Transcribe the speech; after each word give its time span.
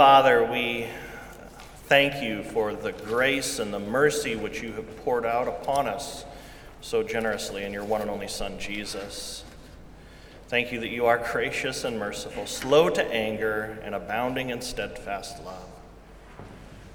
Father, 0.00 0.42
we 0.42 0.86
thank 1.84 2.22
you 2.22 2.42
for 2.42 2.72
the 2.72 2.92
grace 2.92 3.58
and 3.58 3.70
the 3.70 3.78
mercy 3.78 4.34
which 4.34 4.62
you 4.62 4.72
have 4.72 5.04
poured 5.04 5.26
out 5.26 5.46
upon 5.46 5.86
us 5.86 6.24
so 6.80 7.02
generously 7.02 7.64
in 7.64 7.72
your 7.74 7.84
one 7.84 8.00
and 8.00 8.08
only 8.08 8.26
Son, 8.26 8.58
Jesus. 8.58 9.44
Thank 10.48 10.72
you 10.72 10.80
that 10.80 10.88
you 10.88 11.04
are 11.04 11.18
gracious 11.18 11.84
and 11.84 11.98
merciful, 11.98 12.46
slow 12.46 12.88
to 12.88 13.04
anger, 13.12 13.78
and 13.84 13.94
abounding 13.94 14.48
in 14.48 14.62
steadfast 14.62 15.44
love. 15.44 15.68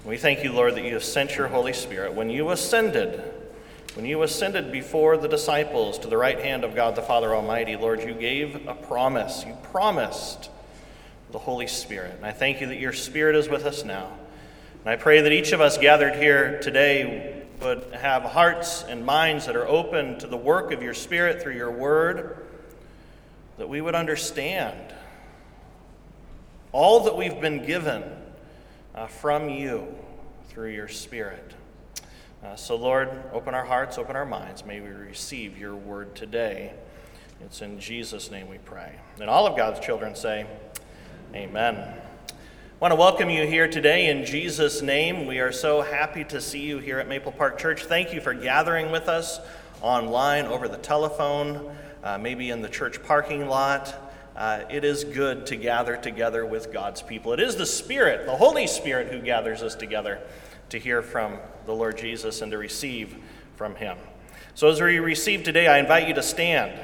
We 0.04 0.16
thank 0.16 0.42
you, 0.42 0.52
Lord, 0.52 0.74
that 0.74 0.82
you 0.82 0.94
have 0.94 1.04
sent 1.04 1.36
your 1.36 1.46
Holy 1.46 1.74
Spirit. 1.74 2.12
When 2.12 2.28
you 2.28 2.50
ascended, 2.50 3.22
when 3.94 4.04
you 4.04 4.24
ascended 4.24 4.72
before 4.72 5.16
the 5.16 5.28
disciples 5.28 5.96
to 6.00 6.08
the 6.08 6.16
right 6.16 6.40
hand 6.40 6.64
of 6.64 6.74
God 6.74 6.96
the 6.96 7.02
Father 7.02 7.36
Almighty, 7.36 7.76
Lord, 7.76 8.00
you 8.02 8.14
gave 8.14 8.66
a 8.66 8.74
promise. 8.74 9.44
You 9.46 9.56
promised 9.62 10.50
the 11.32 11.38
Holy 11.38 11.66
Spirit. 11.66 12.14
And 12.16 12.26
I 12.26 12.32
thank 12.32 12.60
you 12.60 12.68
that 12.68 12.78
your 12.78 12.92
Spirit 12.92 13.36
is 13.36 13.48
with 13.48 13.64
us 13.64 13.84
now. 13.84 14.12
And 14.80 14.90
I 14.90 14.96
pray 14.96 15.20
that 15.20 15.32
each 15.32 15.52
of 15.52 15.60
us 15.60 15.78
gathered 15.78 16.16
here 16.16 16.60
today 16.60 17.44
would 17.60 17.84
have 17.92 18.22
hearts 18.22 18.84
and 18.84 19.04
minds 19.04 19.46
that 19.46 19.56
are 19.56 19.66
open 19.66 20.18
to 20.18 20.26
the 20.26 20.36
work 20.36 20.72
of 20.72 20.82
your 20.82 20.94
Spirit 20.94 21.42
through 21.42 21.54
your 21.54 21.70
word, 21.70 22.46
that 23.58 23.68
we 23.68 23.80
would 23.80 23.94
understand 23.94 24.94
all 26.72 27.00
that 27.00 27.16
we've 27.16 27.40
been 27.40 27.64
given 27.64 28.04
uh, 28.94 29.06
from 29.06 29.48
you 29.48 29.86
through 30.48 30.70
your 30.70 30.88
Spirit. 30.88 31.54
Uh, 32.44 32.54
so, 32.54 32.76
Lord, 32.76 33.08
open 33.32 33.54
our 33.54 33.64
hearts, 33.64 33.98
open 33.98 34.14
our 34.14 34.26
minds. 34.26 34.64
May 34.64 34.80
we 34.80 34.90
receive 34.90 35.58
your 35.58 35.74
word 35.74 36.14
today. 36.14 36.74
It's 37.40 37.60
in 37.60 37.80
Jesus' 37.80 38.30
name 38.30 38.48
we 38.48 38.58
pray. 38.58 38.92
And 39.20 39.28
all 39.28 39.46
of 39.46 39.56
God's 39.56 39.80
children 39.80 40.14
say, 40.14 40.46
Amen. 41.34 41.74
I 41.76 42.34
want 42.80 42.92
to 42.92 42.96
welcome 42.96 43.28
you 43.28 43.46
here 43.46 43.68
today 43.68 44.08
in 44.08 44.24
Jesus' 44.24 44.80
name. 44.80 45.26
We 45.26 45.40
are 45.40 45.52
so 45.52 45.82
happy 45.82 46.24
to 46.24 46.40
see 46.40 46.60
you 46.60 46.78
here 46.78 46.98
at 46.98 47.08
Maple 47.08 47.32
Park 47.32 47.58
Church. 47.58 47.84
Thank 47.84 48.14
you 48.14 48.20
for 48.20 48.32
gathering 48.32 48.90
with 48.90 49.08
us 49.08 49.40
online, 49.82 50.46
over 50.46 50.68
the 50.68 50.78
telephone, 50.78 51.76
uh, 52.04 52.16
maybe 52.16 52.50
in 52.50 52.62
the 52.62 52.68
church 52.68 53.02
parking 53.02 53.48
lot. 53.48 53.94
Uh, 54.36 54.62
it 54.70 54.84
is 54.84 55.04
good 55.04 55.46
to 55.46 55.56
gather 55.56 55.96
together 55.96 56.46
with 56.46 56.72
God's 56.72 57.02
people. 57.02 57.32
It 57.32 57.40
is 57.40 57.56
the 57.56 57.66
Spirit, 57.66 58.24
the 58.24 58.36
Holy 58.36 58.66
Spirit, 58.66 59.12
who 59.12 59.20
gathers 59.20 59.62
us 59.62 59.74
together 59.74 60.20
to 60.70 60.78
hear 60.78 61.02
from 61.02 61.38
the 61.66 61.74
Lord 61.74 61.98
Jesus 61.98 62.40
and 62.40 62.52
to 62.52 62.58
receive 62.58 63.16
from 63.56 63.74
Him. 63.74 63.98
So, 64.54 64.68
as 64.68 64.80
we 64.80 65.00
receive 65.00 65.42
today, 65.42 65.66
I 65.66 65.78
invite 65.78 66.08
you 66.08 66.14
to 66.14 66.22
stand 66.22 66.78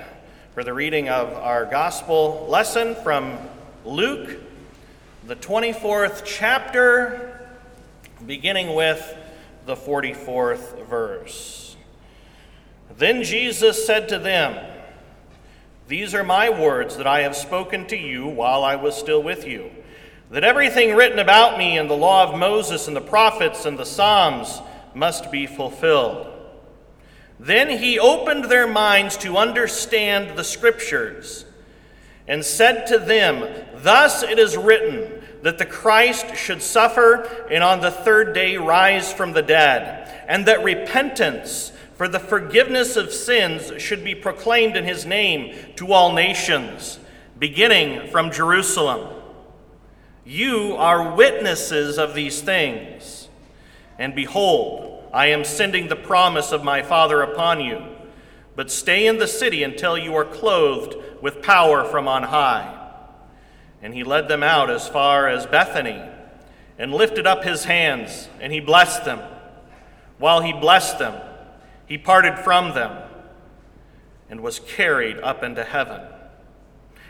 for 0.53 0.65
the 0.65 0.75
reading 0.75 1.09
of 1.09 1.33
our 1.33 1.65
gospel 1.65 2.47
lesson 2.51 2.97
from 2.97 3.39
Luke, 3.85 4.39
the 5.27 5.37
24th 5.37 6.23
chapter, 6.25 7.49
beginning 8.27 8.75
with 8.75 9.17
the 9.67 9.75
44th 9.75 10.87
verse. 10.87 11.77
Then 12.97 13.23
Jesus 13.23 13.87
said 13.87 14.09
to 14.11 14.19
them, 14.19 14.65
These 15.89 16.15
are 16.15 16.25
my 16.25 16.51
words 16.51 16.97
that 16.97 17.07
I 17.07 17.23
have 17.23 17.37
spoken 17.37 17.87
to 17.89 17.97
you 17.97 18.27
while 18.27 18.65
I 18.65 18.77
was 18.77 18.97
still 18.97 19.23
with 19.23 19.47
you 19.47 19.71
that 20.33 20.45
everything 20.45 20.97
written 20.97 21.19
about 21.19 21.59
me 21.59 21.77
in 21.77 21.89
the 21.89 21.97
law 21.97 22.27
of 22.27 22.39
Moses 22.39 22.89
and 22.89 22.97
the 22.97 23.03
prophets 23.03 23.67
and 23.67 23.79
the 23.79 23.85
Psalms 23.85 24.63
must 24.95 25.31
be 25.31 25.47
fulfilled. 25.47 26.27
Then 27.39 27.79
he 27.79 27.99
opened 27.99 28.47
their 28.47 28.67
minds 28.67 29.19
to 29.19 29.37
understand 29.37 30.39
the 30.39 30.45
Scriptures 30.45 31.45
and 32.27 32.43
said 32.43 32.87
to 32.87 32.99
them, 32.99 33.43
Thus 33.83 34.23
it 34.23 34.39
is 34.39 34.57
written 34.57 35.23
that 35.43 35.59
the 35.59 35.67
Christ 35.67 36.37
should 36.37 36.63
suffer 36.63 37.25
and 37.51 37.65
on 37.65 37.81
the 37.81 37.91
third 37.91 38.33
day 38.33 38.57
rise 38.57 39.13
from 39.13 39.33
the 39.33 39.43
dead, 39.43 40.25
and 40.29 40.47
that 40.47 40.63
repentance 40.63 41.73
for 41.95 42.09
the 42.09 42.21
forgiveness 42.21 42.97
of 42.97 43.13
sins 43.13 43.73
should 43.83 44.05
be 44.05 44.15
proclaimed 44.15 44.77
in 44.77 44.85
his 44.85 45.05
name 45.05 45.55
to 45.77 45.93
all 45.93 46.13
nations, 46.13 46.99
beginning 47.39 48.09
from 48.11 48.31
Jerusalem. 48.31 49.09
You 50.25 50.77
are 50.77 51.15
witnesses 51.15 51.99
of 51.99 52.15
these 52.15 52.41
things. 52.41 53.29
And 53.99 54.15
behold, 54.15 55.05
I 55.13 55.27
am 55.27 55.45
sending 55.45 55.89
the 55.89 55.97
promise 55.97 56.53
of 56.53 56.65
my 56.65 56.83
Father 56.83 57.23
upon 57.23 57.61
you. 57.61 57.85
But 58.55 58.71
stay 58.71 59.07
in 59.07 59.19
the 59.19 59.27
city 59.27 59.63
until 59.63 59.99
you 59.99 60.15
are 60.15 60.25
clothed 60.25 60.95
with 61.21 61.43
power 61.43 61.85
from 61.85 62.07
on 62.07 62.25
high. 62.25 62.82
And 63.83 63.93
he 63.93 64.05
led 64.05 64.29
them 64.29 64.43
out 64.43 64.71
as 64.71 64.89
far 64.89 65.29
as 65.29 65.45
Bethany 65.45 66.01
and 66.79 66.93
lifted 66.93 67.27
up 67.27 67.45
his 67.45 67.65
hands, 67.65 68.29
and 68.41 68.53
he 68.53 68.61
blessed 68.61 69.05
them. 69.05 69.21
While 70.19 70.41
he 70.41 70.53
blessed 70.53 70.99
them, 70.99 71.21
he 71.87 71.99
parted 71.99 72.39
from 72.39 72.75
them 72.75 72.97
and 74.31 74.41
was 74.41 74.61
carried 74.61 75.19
up 75.19 75.43
into 75.43 75.65
heaven. 75.65 76.01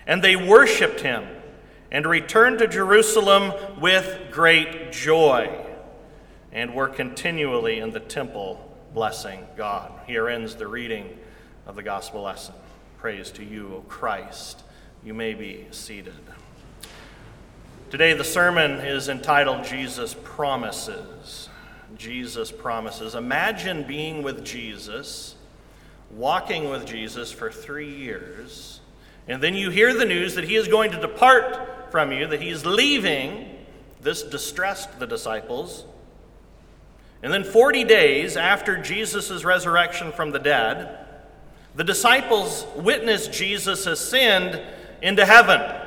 And 0.06 0.22
they 0.22 0.34
worshiped 0.34 1.00
him 1.00 1.24
and 1.90 2.06
returned 2.06 2.58
to 2.58 2.66
Jerusalem 2.66 3.52
with 3.80 4.30
great 4.32 4.92
joy, 4.92 5.54
and 6.50 6.74
were 6.74 6.88
continually 6.88 7.78
in 7.78 7.90
the 7.92 8.00
temple 8.00 8.76
blessing 8.94 9.46
God. 9.56 9.92
Here 10.06 10.28
ends 10.28 10.54
the 10.56 10.66
reading 10.66 11.18
of 11.66 11.76
the 11.76 11.82
gospel 11.82 12.22
lesson. 12.22 12.54
Praise 12.98 13.30
to 13.32 13.44
you, 13.44 13.74
O 13.76 13.80
Christ. 13.82 14.62
You 15.04 15.14
may 15.14 15.34
be 15.34 15.66
seated. 15.70 16.14
Today, 17.92 18.14
the 18.14 18.24
sermon 18.24 18.80
is 18.86 19.10
entitled 19.10 19.64
Jesus 19.64 20.16
Promises. 20.24 21.50
Jesus 21.98 22.50
Promises. 22.50 23.14
Imagine 23.14 23.82
being 23.82 24.22
with 24.22 24.46
Jesus, 24.46 25.34
walking 26.10 26.70
with 26.70 26.86
Jesus 26.86 27.30
for 27.30 27.52
three 27.52 27.94
years, 27.94 28.80
and 29.28 29.42
then 29.42 29.52
you 29.52 29.68
hear 29.68 29.92
the 29.92 30.06
news 30.06 30.36
that 30.36 30.44
he 30.44 30.56
is 30.56 30.68
going 30.68 30.90
to 30.92 31.00
depart 31.02 31.90
from 31.92 32.12
you 32.12 32.26
that 32.28 32.40
he's 32.40 32.64
leaving. 32.64 33.58
This 34.00 34.22
distressed 34.22 34.98
the 34.98 35.06
disciples. 35.06 35.84
And 37.22 37.30
then 37.30 37.44
40 37.44 37.84
days 37.84 38.38
after 38.38 38.80
Jesus' 38.80 39.44
resurrection 39.44 40.12
from 40.12 40.30
the 40.30 40.38
dead, 40.38 40.96
the 41.74 41.84
disciples 41.84 42.64
witnessed 42.74 43.34
Jesus 43.34 43.86
ascend 43.86 44.62
into 45.02 45.26
heaven. 45.26 45.81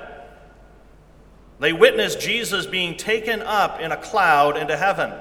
They 1.60 1.74
witnessed 1.74 2.20
Jesus 2.20 2.66
being 2.66 2.98
taken 2.98 3.42
up 3.42 3.80
in 3.80 3.92
a 3.92 3.98
cloud 3.98 4.58
into 4.58 4.76
heaven. 4.76 5.12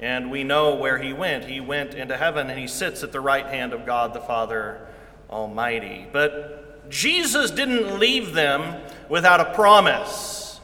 And 0.00 0.30
we 0.30 0.44
know 0.44 0.76
where 0.76 0.98
he 0.98 1.12
went. 1.12 1.44
He 1.44 1.60
went 1.60 1.94
into 1.94 2.16
heaven 2.16 2.48
and 2.48 2.58
he 2.58 2.68
sits 2.68 3.02
at 3.02 3.10
the 3.10 3.20
right 3.20 3.46
hand 3.46 3.72
of 3.72 3.84
God 3.84 4.14
the 4.14 4.20
Father 4.20 4.86
Almighty. 5.28 6.06
But 6.12 6.90
Jesus 6.90 7.50
didn't 7.50 7.98
leave 7.98 8.32
them 8.32 8.80
without 9.08 9.40
a 9.40 9.52
promise. 9.54 10.60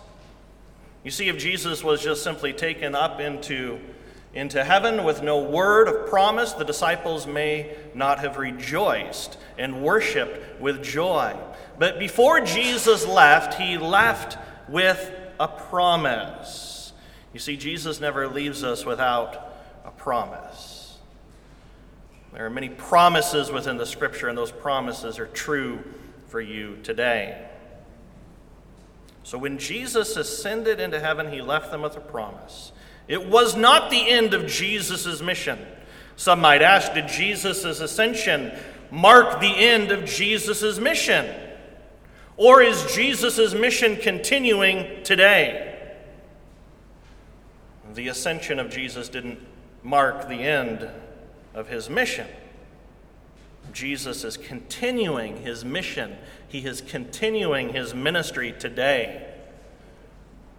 You 1.03 1.11
see, 1.11 1.28
if 1.28 1.37
Jesus 1.37 1.82
was 1.82 2.03
just 2.03 2.22
simply 2.22 2.53
taken 2.53 2.94
up 2.94 3.21
into, 3.21 3.78
into 4.32 4.62
heaven 4.62 5.05
with 5.05 5.22
no 5.22 5.43
word 5.43 5.88
of 5.88 6.09
promise, 6.09 6.53
the 6.53 6.65
disciples 6.65 7.26
may 7.26 7.76
not 7.94 8.21
have 8.21 8.38
rejoiced 8.38 9.37
and 9.59 9.82
worshiped 9.82 10.61
with 10.61 10.82
joy. 10.82 11.37
But 11.78 11.99
before 11.99 12.41
Jesus 12.41 13.06
left, 13.06 13.55
he 13.61 13.76
left 13.76 14.38
with 14.69 15.10
a 15.38 15.48
promise. 15.48 16.92
You 17.32 17.41
see, 17.41 17.56
Jesus 17.56 18.00
never 18.00 18.28
leaves 18.28 18.62
us 18.62 18.84
without 18.84 19.54
a 19.84 19.91
promise. 19.91 20.98
There 22.32 22.47
are 22.47 22.50
many 22.50 22.69
promises 22.69 23.50
within 23.50 23.76
the 23.76 23.86
scripture, 23.86 24.28
and 24.28 24.36
those 24.36 24.52
promises 24.52 25.19
are 25.19 25.26
true 25.26 25.78
for 26.28 26.41
you 26.41 26.78
today. 26.82 27.47
So 29.22 29.38
when 29.38 29.58
Jesus 29.58 30.16
ascended 30.16 30.81
into 30.81 31.00
heaven, 31.00 31.32
he 31.32 31.41
left 31.41 31.70
them 31.70 31.82
with 31.82 31.96
a 31.96 32.00
promise. 32.00 32.72
It 33.08 33.28
was 33.28 33.56
not 33.56 33.90
the 33.90 34.08
end 34.08 34.34
of 34.34 34.46
Jesus' 34.46 35.22
mission. 35.22 35.58
Some 36.17 36.40
might 36.40 36.62
ask, 36.62 36.93
did 36.93 37.08
Jesus' 37.08 37.64
ascension 37.64 38.52
mark 38.90 39.40
the 39.40 39.46
end 39.46 39.90
of 39.90 40.05
Jesus' 40.05 40.78
mission? 40.78 41.26
Or 42.36 42.62
is 42.62 42.92
Jesus' 42.94 43.54
mission 43.54 43.96
continuing 43.96 45.02
today? 45.04 45.92
The 47.94 48.08
ascension 48.08 48.58
of 48.58 48.70
Jesus 48.70 49.08
didn't 49.08 49.38
mark 49.82 50.28
the 50.28 50.42
end 50.42 50.88
of 51.54 51.69
his 51.69 51.88
mission. 51.88 52.26
Jesus 53.72 54.25
is 54.25 54.36
continuing 54.36 55.38
his 55.38 55.64
mission, 55.64 56.16
he 56.48 56.64
is 56.66 56.81
continuing 56.81 57.72
his 57.72 57.94
ministry 57.94 58.52
today. 58.58 59.24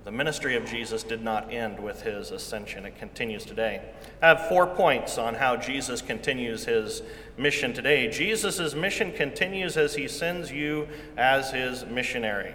The 0.06 0.12
ministry 0.12 0.56
of 0.56 0.66
Jesus 0.66 1.02
did 1.02 1.24
not 1.24 1.52
end 1.52 1.80
with 1.80 2.04
his 2.04 2.30
ascension, 2.30 2.86
it 2.86 3.00
continues 3.00 3.44
today. 3.44 3.81
I 4.22 4.28
have 4.28 4.48
four 4.48 4.68
points 4.68 5.18
on 5.18 5.34
how 5.34 5.57
Jesus 5.57 6.04
continues 6.04 6.63
his 6.63 7.02
mission 7.40 7.74
today. 7.74 8.07
Jesus' 8.12 8.75
mission 8.75 9.12
continues 9.12 9.78
as 9.78 9.96
he 9.96 10.07
sends 10.07 10.52
you 10.52 10.88
as 11.18 11.50
his 11.50 11.88
missionary. 11.88 12.54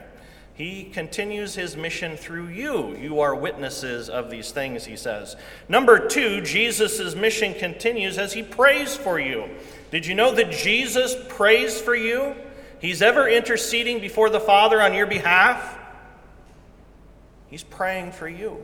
He 0.54 0.84
continues 0.84 1.56
his 1.56 1.76
mission 1.76 2.16
through 2.16 2.48
you. 2.48 2.96
You 2.96 3.18
are 3.18 3.34
witnesses 3.34 4.08
of 4.08 4.30
these 4.30 4.52
things, 4.52 4.84
he 4.84 4.94
says. 4.94 5.34
Number 5.68 6.06
two, 6.06 6.42
Jesus' 6.42 7.16
mission 7.16 7.54
continues 7.54 8.16
as 8.16 8.32
he 8.32 8.44
prays 8.44 8.96
for 8.96 9.18
you. 9.18 9.48
Did 9.90 10.06
you 10.06 10.14
know 10.14 10.32
that 10.36 10.52
Jesus 10.52 11.16
prays 11.28 11.80
for 11.80 11.96
you? 11.96 12.36
He's 12.80 13.02
ever 13.02 13.28
interceding 13.28 14.00
before 14.00 14.30
the 14.30 14.38
Father 14.38 14.80
on 14.80 14.94
your 14.94 15.08
behalf. 15.08 15.78
He's 17.50 17.64
praying 17.64 18.12
for 18.12 18.28
you. 18.28 18.62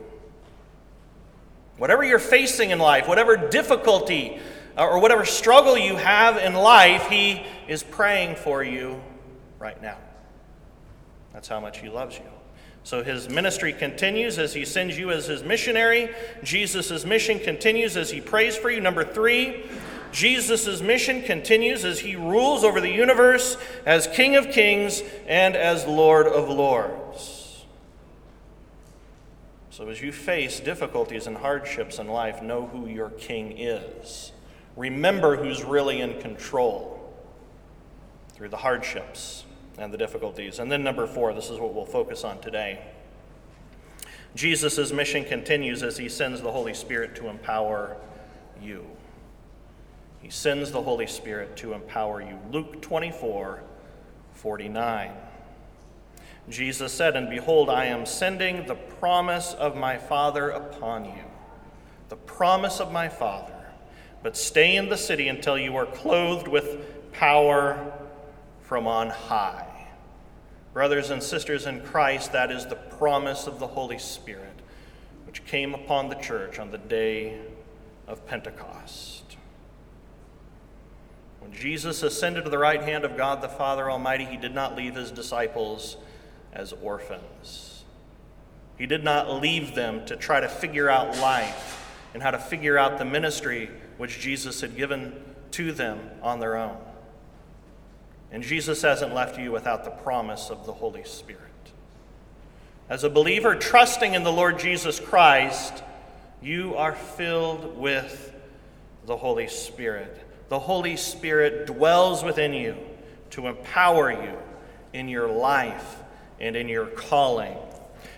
Whatever 1.77 2.03
you're 2.03 2.17
facing 2.17 2.71
in 2.71 2.79
life, 2.79 3.07
whatever 3.07 3.37
difficulty 3.37 4.39
uh, 4.77 4.87
or 4.87 4.99
whatever 4.99 5.25
struggle 5.25 5.77
you 5.77 5.95
have 5.95 6.37
in 6.37 6.53
life, 6.53 7.07
He 7.07 7.43
is 7.67 7.83
praying 7.83 8.37
for 8.37 8.63
you 8.63 9.01
right 9.59 9.79
now. 9.81 9.97
That's 11.33 11.47
how 11.47 11.59
much 11.59 11.79
He 11.79 11.89
loves 11.89 12.17
you. 12.17 12.23
So 12.87 13.03
his 13.03 13.27
ministry 13.27 13.73
continues 13.73 14.39
as 14.39 14.53
he 14.53 14.63
sends 14.63 14.97
you 14.97 15.11
as 15.11 15.25
his 15.25 15.43
missionary. 15.43 16.09
Jesus' 16.41 17.03
mission 17.03 17.37
continues 17.37 17.97
as 17.97 18.11
he 18.11 18.21
prays 18.21 18.55
for 18.55 18.71
you. 18.71 18.79
Number 18.79 19.03
three, 19.03 19.65
Jesus' 20.13 20.79
mission 20.81 21.21
continues 21.21 21.83
as 21.83 21.99
he 21.99 22.15
rules 22.15 22.63
over 22.63 22.79
the 22.79 22.89
universe 22.89 23.57
as 23.85 24.07
King 24.07 24.37
of 24.37 24.51
Kings 24.51 25.03
and 25.27 25.53
as 25.57 25.85
Lord 25.85 26.27
of 26.27 26.47
Lords. 26.47 27.06
So, 29.77 29.87
as 29.89 30.01
you 30.01 30.11
face 30.11 30.59
difficulties 30.59 31.27
and 31.27 31.37
hardships 31.37 31.99
in 31.99 32.07
life, 32.07 32.41
know 32.41 32.65
who 32.65 32.87
your 32.87 33.11
King 33.11 33.59
is. 33.59 34.31
Remember 34.75 35.35
who's 35.35 35.63
really 35.63 36.01
in 36.01 36.19
control 36.19 37.13
through 38.33 38.49
the 38.49 38.57
hardships 38.57 39.45
and 39.77 39.93
the 39.93 39.97
difficulties. 39.99 40.57
And 40.57 40.71
then, 40.71 40.83
number 40.83 41.05
four, 41.05 41.31
this 41.31 41.51
is 41.51 41.59
what 41.59 41.75
we'll 41.75 41.85
focus 41.85 42.23
on 42.23 42.39
today. 42.39 42.81
Jesus' 44.33 44.91
mission 44.91 45.23
continues 45.23 45.83
as 45.83 45.95
he 45.95 46.09
sends 46.09 46.41
the 46.41 46.51
Holy 46.51 46.73
Spirit 46.73 47.15
to 47.17 47.27
empower 47.27 47.97
you. 48.59 48.83
He 50.23 50.31
sends 50.31 50.71
the 50.71 50.81
Holy 50.81 51.05
Spirit 51.05 51.55
to 51.57 51.73
empower 51.73 52.19
you. 52.19 52.39
Luke 52.51 52.81
24 52.81 53.61
49. 54.33 55.11
Jesus 56.49 56.93
said, 56.93 57.15
And 57.15 57.29
behold, 57.29 57.69
I 57.69 57.85
am 57.85 58.05
sending 58.05 58.65
the 58.65 58.75
promise 58.75 59.53
of 59.53 59.75
my 59.75 59.97
Father 59.97 60.49
upon 60.49 61.05
you. 61.05 61.23
The 62.09 62.15
promise 62.15 62.79
of 62.79 62.91
my 62.91 63.09
Father. 63.09 63.53
But 64.23 64.37
stay 64.37 64.75
in 64.75 64.89
the 64.89 64.97
city 64.97 65.27
until 65.27 65.57
you 65.57 65.75
are 65.75 65.85
clothed 65.85 66.47
with 66.47 67.11
power 67.11 67.93
from 68.61 68.87
on 68.87 69.09
high. 69.09 69.67
Brothers 70.73 71.09
and 71.09 71.21
sisters 71.21 71.65
in 71.65 71.81
Christ, 71.81 72.31
that 72.31 72.51
is 72.51 72.65
the 72.65 72.75
promise 72.75 73.47
of 73.47 73.59
the 73.59 73.67
Holy 73.67 73.97
Spirit, 73.97 74.61
which 75.25 75.45
came 75.45 75.73
upon 75.73 76.09
the 76.09 76.15
church 76.15 76.59
on 76.59 76.71
the 76.71 76.77
day 76.77 77.39
of 78.07 78.25
Pentecost. 78.25 79.37
When 81.39 81.51
Jesus 81.51 82.03
ascended 82.03 82.43
to 82.43 82.49
the 82.49 82.57
right 82.57 82.81
hand 82.81 83.05
of 83.05 83.17
God 83.17 83.41
the 83.41 83.49
Father 83.49 83.89
Almighty, 83.89 84.25
he 84.25 84.37
did 84.37 84.53
not 84.53 84.75
leave 84.75 84.95
his 84.95 85.11
disciples 85.11 85.97
as 86.57 86.73
orphans. 86.81 87.83
He 88.77 88.87
did 88.87 89.03
not 89.03 89.41
leave 89.41 89.75
them 89.75 90.05
to 90.07 90.15
try 90.15 90.39
to 90.39 90.49
figure 90.49 90.89
out 90.89 91.17
life 91.19 91.85
and 92.13 92.21
how 92.21 92.31
to 92.31 92.39
figure 92.39 92.77
out 92.77 92.97
the 92.97 93.05
ministry 93.05 93.69
which 93.97 94.19
Jesus 94.19 94.61
had 94.61 94.75
given 94.75 95.13
to 95.51 95.71
them 95.71 95.99
on 96.21 96.39
their 96.39 96.57
own. 96.57 96.77
And 98.31 98.43
Jesus 98.43 98.81
hasn't 98.81 99.13
left 99.13 99.39
you 99.39 99.51
without 99.51 99.85
the 99.85 99.91
promise 99.91 100.49
of 100.49 100.65
the 100.65 100.73
Holy 100.73 101.03
Spirit. 101.03 101.41
As 102.89 103.03
a 103.03 103.09
believer 103.09 103.55
trusting 103.55 104.15
in 104.15 104.23
the 104.23 104.31
Lord 104.31 104.59
Jesus 104.59 104.99
Christ, 104.99 105.83
you 106.41 106.75
are 106.75 106.93
filled 106.93 107.77
with 107.77 108.33
the 109.05 109.15
Holy 109.15 109.47
Spirit. 109.47 110.23
The 110.49 110.59
Holy 110.59 110.97
Spirit 110.97 111.67
dwells 111.67 112.23
within 112.23 112.53
you 112.53 112.77
to 113.31 113.47
empower 113.47 114.11
you 114.11 114.37
in 114.93 115.07
your 115.07 115.27
life 115.27 115.97
and 116.39 116.55
in 116.55 116.67
your 116.67 116.85
calling. 116.87 117.57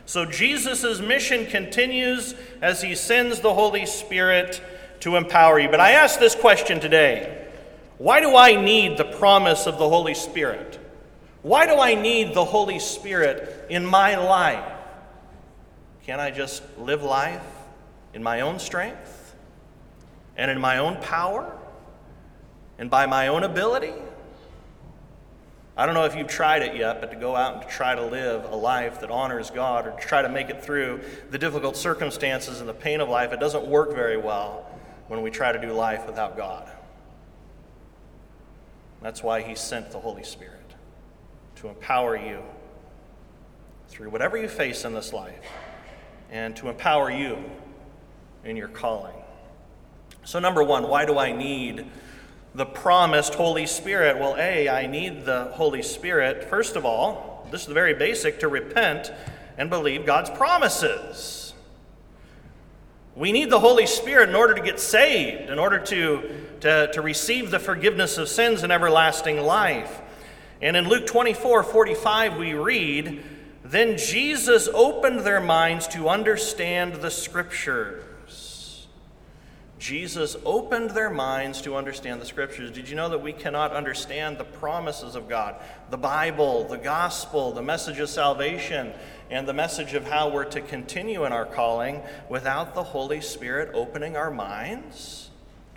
So 0.06 0.26
Jesus' 0.26 1.00
mission 1.00 1.46
continues 1.46 2.34
as 2.62 2.82
he 2.82 2.96
sends 2.96 3.42
the 3.42 3.54
Holy 3.54 3.86
Spirit 3.86 4.62
to 5.02 5.16
empower 5.16 5.60
you. 5.60 5.70
But 5.70 5.80
I 5.80 5.92
ask 5.92 6.20
this 6.20 6.36
question 6.36 6.80
today 6.80 7.48
why 8.00 8.22
do 8.22 8.36
I 8.36 8.56
need 8.56 8.98
the 8.98 9.06
promise 9.06 9.68
of 9.68 9.78
the 9.78 9.88
Holy 9.88 10.14
Spirit? 10.14 10.80
Why 11.42 11.66
do 11.66 11.80
I 11.80 11.96
need 11.96 12.34
the 12.34 12.46
Holy 12.46 12.80
Spirit 12.80 13.68
in 13.70 13.86
my 13.86 14.16
life? 14.16 14.74
Can't 16.06 16.20
I 16.20 16.32
just 16.32 16.64
live 16.78 17.04
life 17.04 17.46
in 18.14 18.24
my 18.24 18.42
own 18.42 18.58
strength 18.58 19.36
and 20.38 20.50
in 20.50 20.60
my 20.60 20.78
own 20.78 20.98
power 21.02 21.56
and 22.78 22.90
by 22.90 23.06
my 23.06 23.28
own 23.28 23.44
ability? 23.44 23.94
I 25.80 25.86
don't 25.86 25.96
know 25.96 26.04
if 26.04 26.14
you've 26.14 26.28
tried 26.28 26.62
it 26.62 26.76
yet, 26.76 27.00
but 27.00 27.10
to 27.12 27.16
go 27.16 27.38
out 27.38 27.54
and 27.54 27.62
to 27.62 27.68
try 27.70 27.96
to 27.96 28.06
live 28.06 28.44
a 28.52 28.56
life 28.56 29.00
that 29.00 29.10
honors 29.10 29.50
God 29.50 29.88
or 29.88 29.92
to 29.92 29.98
try 29.98 30.22
to 30.22 30.28
make 30.28 30.50
it 30.50 30.62
through 30.62 31.00
the 31.32 31.38
difficult 31.38 31.78
circumstances 31.78 32.60
and 32.60 32.68
the 32.68 32.74
pain 32.74 33.00
of 33.00 33.08
life, 33.08 33.32
it 33.32 33.40
doesn't 33.40 33.66
work 33.66 33.96
very 33.96 34.18
well 34.18 34.70
when 35.08 35.22
we 35.22 35.32
try 35.32 35.54
to 35.54 35.62
do 35.62 35.72
life 35.72 36.06
without 36.06 36.36
God. 36.36 36.70
That's 39.02 39.24
why 39.24 39.42
He 39.42 39.56
sent 39.56 39.92
the 39.92 40.00
Holy 40.00 40.24
Spirit 40.24 40.76
to 41.56 41.70
empower 41.70 42.18
you 42.18 42.44
through 43.88 44.10
whatever 44.10 44.36
you 44.36 44.50
face 44.50 44.84
in 44.84 44.94
this 44.94 45.14
life 45.14 45.46
and 46.30 46.58
to 46.58 46.68
empower 46.68 47.10
you 47.10 47.38
in 48.44 48.58
your 48.58 48.68
calling. 48.68 49.16
So, 50.26 50.40
number 50.40 50.62
one, 50.62 50.90
why 50.90 51.06
do 51.06 51.18
I 51.18 51.32
need 51.32 51.86
the 52.60 52.66
promised 52.66 53.34
Holy 53.34 53.66
Spirit? 53.66 54.20
Well, 54.20 54.36
A, 54.38 54.70
I 54.70 54.86
need 54.86 55.26
the 55.26 55.46
Holy 55.54 55.82
Spirit, 55.82 56.44
first 56.44 56.76
of 56.76 56.86
all, 56.86 57.48
this 57.50 57.62
is 57.62 57.68
the 57.68 57.74
very 57.74 57.96
basic, 57.96 58.42
to 58.42 58.48
repent 58.48 59.12
and 59.58 59.70
believe 59.70 60.06
God's 60.06 60.30
promises. 60.30 61.54
We 63.16 63.32
need 63.32 63.50
the 63.50 63.60
Holy 63.60 63.88
Spirit 63.88 64.30
in 64.30 64.36
order 64.36 64.54
to 64.54 64.62
get 64.62 64.80
saved, 64.80 65.50
in 65.50 65.58
order 65.58 65.80
to 65.80 66.30
to, 66.62 66.92
to 66.92 67.02
receive 67.02 67.52
the 67.52 67.60
forgiveness 67.60 68.18
of 68.18 68.28
sins 68.28 68.64
and 68.64 68.72
everlasting 68.72 69.40
life. 69.40 70.02
And 70.62 70.76
in 70.76 70.88
Luke 70.88 71.08
24 71.08 71.64
45, 71.64 72.38
we 72.38 72.54
read, 72.54 73.24
Then 73.64 73.98
Jesus 73.98 74.68
opened 74.74 75.22
their 75.22 75.40
minds 75.40 75.88
to 75.90 76.10
understand 76.10 76.96
the 76.96 77.12
Scriptures. 77.12 78.04
Jesus 79.80 80.36
opened 80.46 80.92
their 80.92 81.10
minds 81.10 81.62
to 81.62 81.76
understand 81.76 82.22
the 82.22 82.26
Scriptures. 82.26 82.70
Did 82.70 82.90
you 82.90 82.96
know 82.96 83.10
that 83.10 83.22
we 83.22 83.34
cannot 83.34 83.72
understand 83.72 84.38
the 84.38 84.44
promises 84.44 85.16
of 85.16 85.28
God, 85.28 85.56
the 85.90 85.98
Bible, 85.98 86.68
the 86.68 86.78
gospel, 86.78 87.54
the 87.54 87.64
message 87.64 87.98
of 88.00 88.10
salvation, 88.10 88.92
and 89.32 89.48
the 89.48 89.54
message 89.54 89.94
of 89.94 90.06
how 90.06 90.30
we're 90.30 90.46
to 90.46 90.62
continue 90.62 91.26
in 91.26 91.32
our 91.32 91.46
calling 91.46 92.02
without 92.30 92.76
the 92.76 92.84
Holy 92.84 93.22
Spirit 93.22 93.72
opening 93.74 94.16
our 94.16 94.30
minds? 94.30 95.30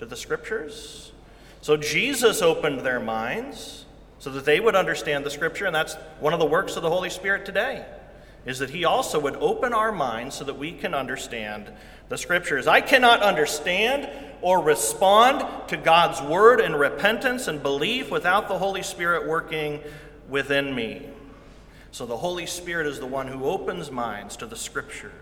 to 0.03 0.07
the 0.07 0.17
scriptures. 0.17 1.13
So 1.61 1.77
Jesus 1.77 2.43
opened 2.43 2.81
their 2.81 2.99
minds 2.99 3.85
so 4.19 4.31
that 4.31 4.45
they 4.45 4.59
would 4.59 4.75
understand 4.75 5.25
the 5.25 5.31
scripture, 5.31 5.65
and 5.65 5.73
that's 5.73 5.95
one 6.19 6.33
of 6.33 6.41
the 6.41 6.47
works 6.47 6.75
of 6.75 6.83
the 6.83 6.91
Holy 6.91 7.09
Spirit 7.09 7.47
today. 7.47 7.87
Is 8.45 8.59
that 8.59 8.71
he 8.71 8.85
also 8.85 9.21
would 9.21 9.37
open 9.37 9.73
our 9.73 9.93
minds 9.93 10.35
so 10.37 10.45
that 10.45 10.59
we 10.59 10.73
can 10.73 10.95
understand 10.95 11.71
the 12.09 12.19
scriptures. 12.19 12.67
I 12.67 12.81
cannot 12.81 13.23
understand 13.23 14.09
or 14.43 14.61
respond 14.61 15.69
to 15.69 15.77
God's 15.77 16.21
word 16.21 16.61
in 16.61 16.75
repentance 16.75 17.47
and 17.47 17.63
belief 17.63 18.11
without 18.11 18.49
the 18.49 18.59
Holy 18.59 18.83
Spirit 18.83 19.29
working 19.29 19.81
within 20.29 20.75
me. 20.75 21.09
So 21.93 22.07
the 22.07 22.17
Holy 22.17 22.47
Spirit 22.47 22.87
is 22.87 22.99
the 22.99 23.07
one 23.07 23.29
who 23.29 23.45
opens 23.45 23.91
minds 23.91 24.37
to 24.39 24.47
the 24.47 24.57
scriptures. 24.57 25.13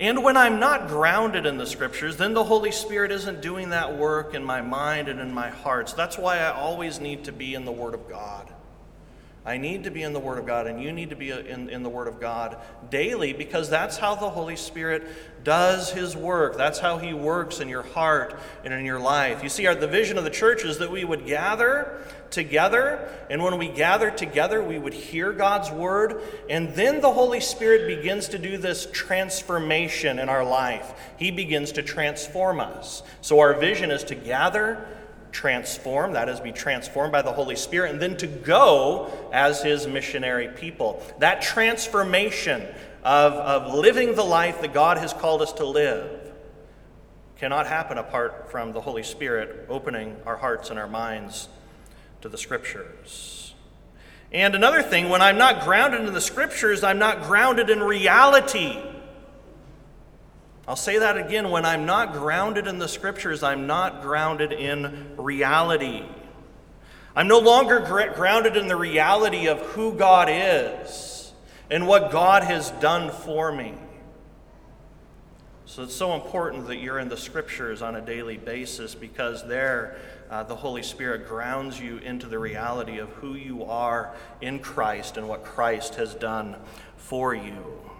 And 0.00 0.24
when 0.24 0.36
I'm 0.36 0.58
not 0.58 0.88
grounded 0.88 1.46
in 1.46 1.58
the 1.58 1.66
scriptures, 1.66 2.16
then 2.16 2.34
the 2.34 2.42
Holy 2.42 2.72
Spirit 2.72 3.12
isn't 3.12 3.40
doing 3.40 3.70
that 3.70 3.96
work 3.96 4.34
in 4.34 4.42
my 4.42 4.60
mind 4.60 5.08
and 5.08 5.20
in 5.20 5.32
my 5.32 5.50
heart. 5.50 5.90
So 5.90 5.96
that's 5.96 6.18
why 6.18 6.38
I 6.38 6.50
always 6.50 6.98
need 6.98 7.24
to 7.24 7.32
be 7.32 7.54
in 7.54 7.64
the 7.64 7.70
Word 7.70 7.94
of 7.94 8.08
God. 8.08 8.52
I 9.44 9.56
need 9.56 9.84
to 9.84 9.90
be 9.90 10.02
in 10.02 10.12
the 10.12 10.20
Word 10.20 10.38
of 10.38 10.46
God, 10.46 10.68
and 10.68 10.80
you 10.80 10.92
need 10.92 11.10
to 11.10 11.16
be 11.16 11.32
uh, 11.32 11.38
in, 11.38 11.68
in 11.68 11.82
the 11.82 11.88
Word 11.88 12.06
of 12.06 12.20
God 12.20 12.58
daily 12.90 13.32
because 13.32 13.68
that's 13.68 13.96
how 13.96 14.14
the 14.14 14.30
Holy 14.30 14.54
Spirit 14.54 15.04
does 15.42 15.90
His 15.90 16.16
work. 16.16 16.56
That's 16.56 16.78
how 16.78 16.98
He 16.98 17.12
works 17.12 17.58
in 17.58 17.68
your 17.68 17.82
heart 17.82 18.38
and 18.64 18.72
in 18.72 18.84
your 18.84 19.00
life. 19.00 19.42
You 19.42 19.48
see, 19.48 19.66
our, 19.66 19.74
the 19.74 19.88
vision 19.88 20.16
of 20.16 20.22
the 20.22 20.30
church 20.30 20.64
is 20.64 20.78
that 20.78 20.92
we 20.92 21.04
would 21.04 21.26
gather 21.26 22.04
together. 22.30 23.08
And 23.30 23.42
when 23.42 23.58
we 23.58 23.68
gather 23.68 24.10
together, 24.10 24.62
we 24.62 24.78
would 24.78 24.94
hear 24.94 25.32
God's 25.32 25.70
word. 25.70 26.22
And 26.48 26.74
then 26.74 27.00
the 27.00 27.12
Holy 27.12 27.40
Spirit 27.40 27.86
begins 27.86 28.28
to 28.28 28.38
do 28.38 28.58
this 28.58 28.86
transformation 28.92 30.20
in 30.20 30.28
our 30.28 30.44
life. 30.44 30.94
He 31.16 31.32
begins 31.32 31.72
to 31.72 31.82
transform 31.82 32.60
us. 32.60 33.02
So 33.20 33.40
our 33.40 33.54
vision 33.54 33.90
is 33.90 34.04
to 34.04 34.14
gather 34.14 34.86
transform, 35.32 36.12
that 36.12 36.28
is, 36.28 36.38
be 36.38 36.52
transformed 36.52 37.10
by 37.10 37.22
the 37.22 37.32
Holy 37.32 37.56
Spirit, 37.56 37.90
and 37.90 38.00
then 38.00 38.16
to 38.18 38.26
go 38.26 39.10
as 39.32 39.62
His 39.62 39.86
missionary 39.86 40.48
people. 40.48 41.02
That 41.18 41.42
transformation 41.42 42.62
of, 43.02 43.32
of 43.32 43.74
living 43.74 44.14
the 44.14 44.22
life 44.22 44.60
that 44.60 44.72
God 44.72 44.98
has 44.98 45.12
called 45.12 45.42
us 45.42 45.52
to 45.54 45.66
live 45.66 46.20
cannot 47.38 47.66
happen 47.66 47.98
apart 47.98 48.50
from 48.52 48.72
the 48.72 48.80
Holy 48.80 49.02
Spirit 49.02 49.66
opening 49.68 50.16
our 50.24 50.36
hearts 50.36 50.70
and 50.70 50.78
our 50.78 50.86
minds 50.86 51.48
to 52.20 52.28
the 52.28 52.38
Scriptures. 52.38 53.54
And 54.30 54.54
another 54.54 54.82
thing, 54.82 55.08
when 55.08 55.20
I'm 55.20 55.38
not 55.38 55.64
grounded 55.64 56.02
in 56.02 56.14
the 56.14 56.20
Scriptures, 56.20 56.84
I'm 56.84 56.98
not 56.98 57.24
grounded 57.24 57.68
in 57.68 57.82
reality. 57.82 58.80
I'll 60.72 60.76
say 60.76 61.00
that 61.00 61.18
again. 61.18 61.50
When 61.50 61.66
I'm 61.66 61.84
not 61.84 62.14
grounded 62.14 62.66
in 62.66 62.78
the 62.78 62.88
Scriptures, 62.88 63.42
I'm 63.42 63.66
not 63.66 64.00
grounded 64.00 64.52
in 64.52 65.18
reality. 65.18 66.02
I'm 67.14 67.28
no 67.28 67.40
longer 67.40 67.80
grounded 68.14 68.56
in 68.56 68.68
the 68.68 68.76
reality 68.76 69.48
of 69.48 69.60
who 69.60 69.92
God 69.92 70.30
is 70.32 71.34
and 71.70 71.86
what 71.86 72.10
God 72.10 72.42
has 72.42 72.70
done 72.70 73.10
for 73.10 73.52
me. 73.52 73.74
So 75.66 75.82
it's 75.82 75.94
so 75.94 76.14
important 76.14 76.66
that 76.68 76.78
you're 76.78 77.00
in 77.00 77.10
the 77.10 77.18
Scriptures 77.18 77.82
on 77.82 77.96
a 77.96 78.00
daily 78.00 78.38
basis 78.38 78.94
because 78.94 79.46
there 79.46 79.98
uh, 80.30 80.42
the 80.44 80.56
Holy 80.56 80.82
Spirit 80.82 81.28
grounds 81.28 81.78
you 81.78 81.98
into 81.98 82.28
the 82.28 82.38
reality 82.38 82.96
of 82.96 83.10
who 83.10 83.34
you 83.34 83.62
are 83.64 84.14
in 84.40 84.58
Christ 84.58 85.18
and 85.18 85.28
what 85.28 85.44
Christ 85.44 85.96
has 85.96 86.14
done 86.14 86.56
for 86.96 87.34
you. 87.34 87.91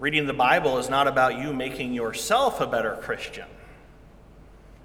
Reading 0.00 0.26
the 0.26 0.32
Bible 0.32 0.78
is 0.78 0.90
not 0.90 1.06
about 1.06 1.38
you 1.38 1.52
making 1.52 1.94
yourself 1.94 2.60
a 2.60 2.66
better 2.66 2.98
Christian. 3.00 3.46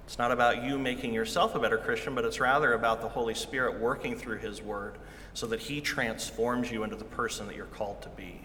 It's 0.06 0.18
not 0.18 0.30
about 0.30 0.62
you 0.62 0.78
making 0.78 1.12
yourself 1.12 1.54
a 1.54 1.58
better 1.58 1.78
Christian, 1.78 2.14
but 2.14 2.24
it's 2.24 2.38
rather 2.38 2.72
about 2.74 3.00
the 3.00 3.08
Holy 3.08 3.34
Spirit 3.34 3.80
working 3.80 4.16
through 4.16 4.38
His 4.38 4.62
Word 4.62 4.94
so 5.34 5.46
that 5.48 5.60
He 5.60 5.80
transforms 5.80 6.70
you 6.70 6.84
into 6.84 6.96
the 6.96 7.04
person 7.04 7.48
that 7.48 7.56
you're 7.56 7.66
called 7.66 8.02
to 8.02 8.08
be. 8.10 8.40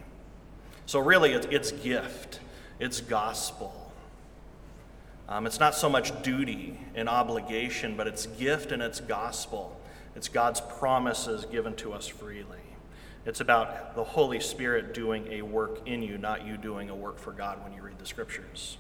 So, 0.88 1.00
really, 1.00 1.34
it's, 1.34 1.72
gift, 1.72 2.40
it's 2.80 3.00
gospel. 3.00 3.92
Um, 5.30 5.48
it's 5.48 5.60
not 5.60 5.76
so 5.76 5.90
much 5.90 6.22
duty 6.24 6.80
and 6.94 7.10
obligation, 7.10 7.96
but 7.96 8.08
it's 8.08 8.26
gift 8.26 8.72
and 8.72 8.82
it's 8.82 9.00
gospel. 9.00 9.80
It's 10.16 10.28
God's 10.28 10.62
promises 10.62 11.46
given 11.46 11.76
to 11.78 11.94
us 11.94 12.08
freely. 12.08 12.65
It's 13.26 13.42
about 13.42 13.96
the 13.96 14.04
Holy 14.04 14.40
Spirit 14.40 14.94
doing 14.94 15.28
a 15.32 15.42
work 15.42 15.88
in 15.88 16.04
you, 16.04 16.20
not 16.20 16.46
you 16.46 16.58
doing 16.58 16.92
a 16.92 16.96
work 16.96 17.18
for 17.18 17.32
God 17.32 17.64
when 17.64 17.74
you 17.74 17.82
read 17.82 17.98
the 17.98 18.06
Scriptures. 18.06 18.78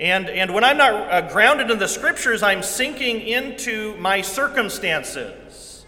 And, 0.00 0.28
and 0.28 0.52
when 0.52 0.64
I'm 0.64 0.76
not 0.76 0.92
uh, 0.92 1.20
grounded 1.32 1.70
in 1.70 1.78
the 1.78 1.86
Scriptures, 1.86 2.42
I'm 2.42 2.64
sinking 2.64 3.20
into 3.20 3.96
my 3.98 4.22
circumstances. 4.22 5.86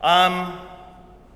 Um, 0.00 0.58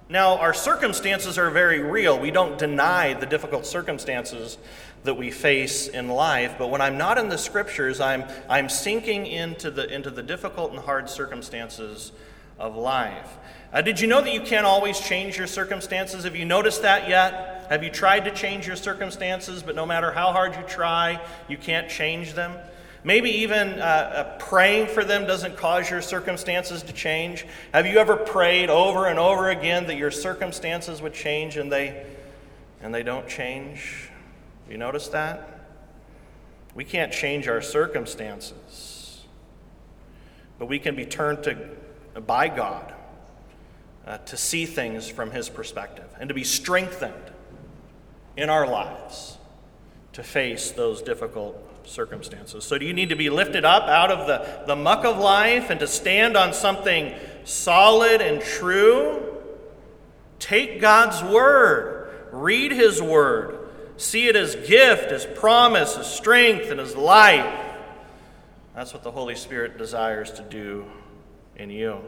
now, 0.08 0.36
our 0.38 0.52
circumstances 0.52 1.38
are 1.38 1.48
very 1.48 1.78
real. 1.78 2.18
We 2.18 2.32
don't 2.32 2.58
deny 2.58 3.14
the 3.14 3.26
difficult 3.26 3.64
circumstances 3.64 4.58
that 5.04 5.14
we 5.14 5.30
face 5.30 5.86
in 5.86 6.08
life, 6.08 6.56
but 6.58 6.70
when 6.70 6.80
I'm 6.80 6.98
not 6.98 7.18
in 7.18 7.28
the 7.28 7.38
Scriptures, 7.38 8.00
I'm, 8.00 8.24
I'm 8.48 8.68
sinking 8.68 9.26
into 9.26 9.70
the, 9.70 9.88
into 9.88 10.10
the 10.10 10.24
difficult 10.24 10.72
and 10.72 10.80
hard 10.80 11.08
circumstances 11.08 12.10
of 12.58 12.76
life. 12.76 13.38
Uh, 13.72 13.80
did 13.80 13.98
you 13.98 14.06
know 14.06 14.20
that 14.20 14.34
you 14.34 14.40
can't 14.42 14.66
always 14.66 15.00
change 15.00 15.38
your 15.38 15.46
circumstances? 15.46 16.24
Have 16.24 16.36
you 16.36 16.44
noticed 16.44 16.82
that 16.82 17.08
yet? 17.08 17.66
Have 17.70 17.82
you 17.82 17.88
tried 17.88 18.26
to 18.26 18.30
change 18.30 18.66
your 18.66 18.76
circumstances, 18.76 19.62
but 19.62 19.74
no 19.74 19.86
matter 19.86 20.12
how 20.12 20.30
hard 20.32 20.54
you 20.54 20.62
try, 20.64 21.18
you 21.48 21.56
can't 21.56 21.88
change 21.88 22.34
them? 22.34 22.52
Maybe 23.02 23.30
even 23.30 23.80
uh, 23.80 23.82
uh, 23.82 24.38
praying 24.38 24.88
for 24.88 25.04
them 25.04 25.26
doesn't 25.26 25.56
cause 25.56 25.88
your 25.90 26.02
circumstances 26.02 26.82
to 26.82 26.92
change. 26.92 27.46
Have 27.72 27.86
you 27.86 27.96
ever 27.96 28.16
prayed 28.16 28.68
over 28.68 29.06
and 29.06 29.18
over 29.18 29.48
again 29.48 29.86
that 29.86 29.96
your 29.96 30.10
circumstances 30.10 31.00
would 31.00 31.14
change 31.14 31.56
and 31.56 31.72
they, 31.72 32.04
and 32.82 32.94
they 32.94 33.02
don't 33.02 33.26
change? 33.26 34.10
You 34.68 34.76
notice 34.76 35.08
that? 35.08 35.48
We 36.74 36.84
can't 36.84 37.10
change 37.10 37.48
our 37.48 37.62
circumstances, 37.62 39.24
but 40.58 40.66
we 40.66 40.78
can 40.78 40.94
be 40.94 41.06
turned 41.06 41.42
to 41.44 41.56
by 42.20 42.48
God 42.48 42.94
uh, 44.06 44.18
to 44.18 44.36
see 44.36 44.66
things 44.66 45.08
from 45.08 45.30
His 45.30 45.48
perspective 45.48 46.08
and 46.18 46.28
to 46.28 46.34
be 46.34 46.44
strengthened 46.44 47.30
in 48.36 48.48
our 48.48 48.66
lives 48.66 49.38
to 50.12 50.22
face 50.22 50.70
those 50.70 51.02
difficult 51.02 51.56
circumstances. 51.86 52.64
So, 52.64 52.78
do 52.78 52.84
you 52.84 52.92
need 52.92 53.08
to 53.08 53.16
be 53.16 53.30
lifted 53.30 53.64
up 53.64 53.84
out 53.84 54.10
of 54.10 54.26
the, 54.26 54.64
the 54.66 54.76
muck 54.76 55.04
of 55.04 55.18
life 55.18 55.70
and 55.70 55.80
to 55.80 55.86
stand 55.86 56.36
on 56.36 56.52
something 56.52 57.14
solid 57.44 58.20
and 58.20 58.40
true? 58.40 59.22
Take 60.38 60.80
God's 60.80 61.22
Word, 61.22 62.28
read 62.32 62.72
His 62.72 63.00
Word, 63.00 63.68
see 63.96 64.28
it 64.28 64.36
as 64.36 64.54
gift, 64.54 65.12
as 65.12 65.24
promise, 65.24 65.96
as 65.96 66.12
strength, 66.12 66.70
and 66.70 66.80
as 66.80 66.96
life. 66.96 67.60
That's 68.74 68.92
what 68.92 69.02
the 69.02 69.10
Holy 69.10 69.34
Spirit 69.34 69.78
desires 69.78 70.30
to 70.32 70.42
do 70.42 70.86
in 71.56 71.70
you. 71.70 72.00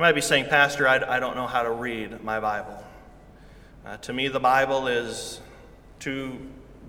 You 0.00 0.04
might 0.04 0.14
be 0.14 0.22
saying, 0.22 0.46
Pastor, 0.46 0.88
I, 0.88 1.16
I 1.16 1.20
don't 1.20 1.36
know 1.36 1.46
how 1.46 1.62
to 1.62 1.70
read 1.70 2.24
my 2.24 2.40
Bible. 2.40 2.82
Uh, 3.84 3.98
to 3.98 4.14
me, 4.14 4.28
the 4.28 4.40
Bible 4.40 4.88
is 4.88 5.42
too 5.98 6.38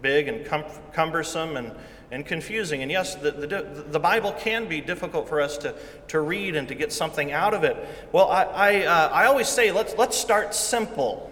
big 0.01 0.29
and 0.29 0.45
cum- 0.45 0.63
cumbersome 0.93 1.57
and, 1.57 1.73
and 2.09 2.25
confusing. 2.25 2.83
And 2.83 2.89
yes, 2.89 3.15
the, 3.15 3.31
the, 3.31 3.83
the, 3.85 3.99
Bible 3.99 4.31
can 4.31 4.69
be 4.69 4.79
difficult 4.79 5.27
for 5.27 5.41
us 5.41 5.57
to, 5.57 5.75
to 6.07 6.21
read 6.21 6.55
and 6.55 6.69
to 6.69 6.73
get 6.73 6.93
something 6.93 7.33
out 7.33 7.53
of 7.53 7.65
it. 7.65 7.75
Well, 8.13 8.29
I, 8.29 8.43
I, 8.43 8.85
uh, 8.85 9.09
I 9.09 9.25
always 9.25 9.49
say 9.49 9.73
let's, 9.73 9.93
let's 9.97 10.17
start 10.17 10.55
simple. 10.55 11.29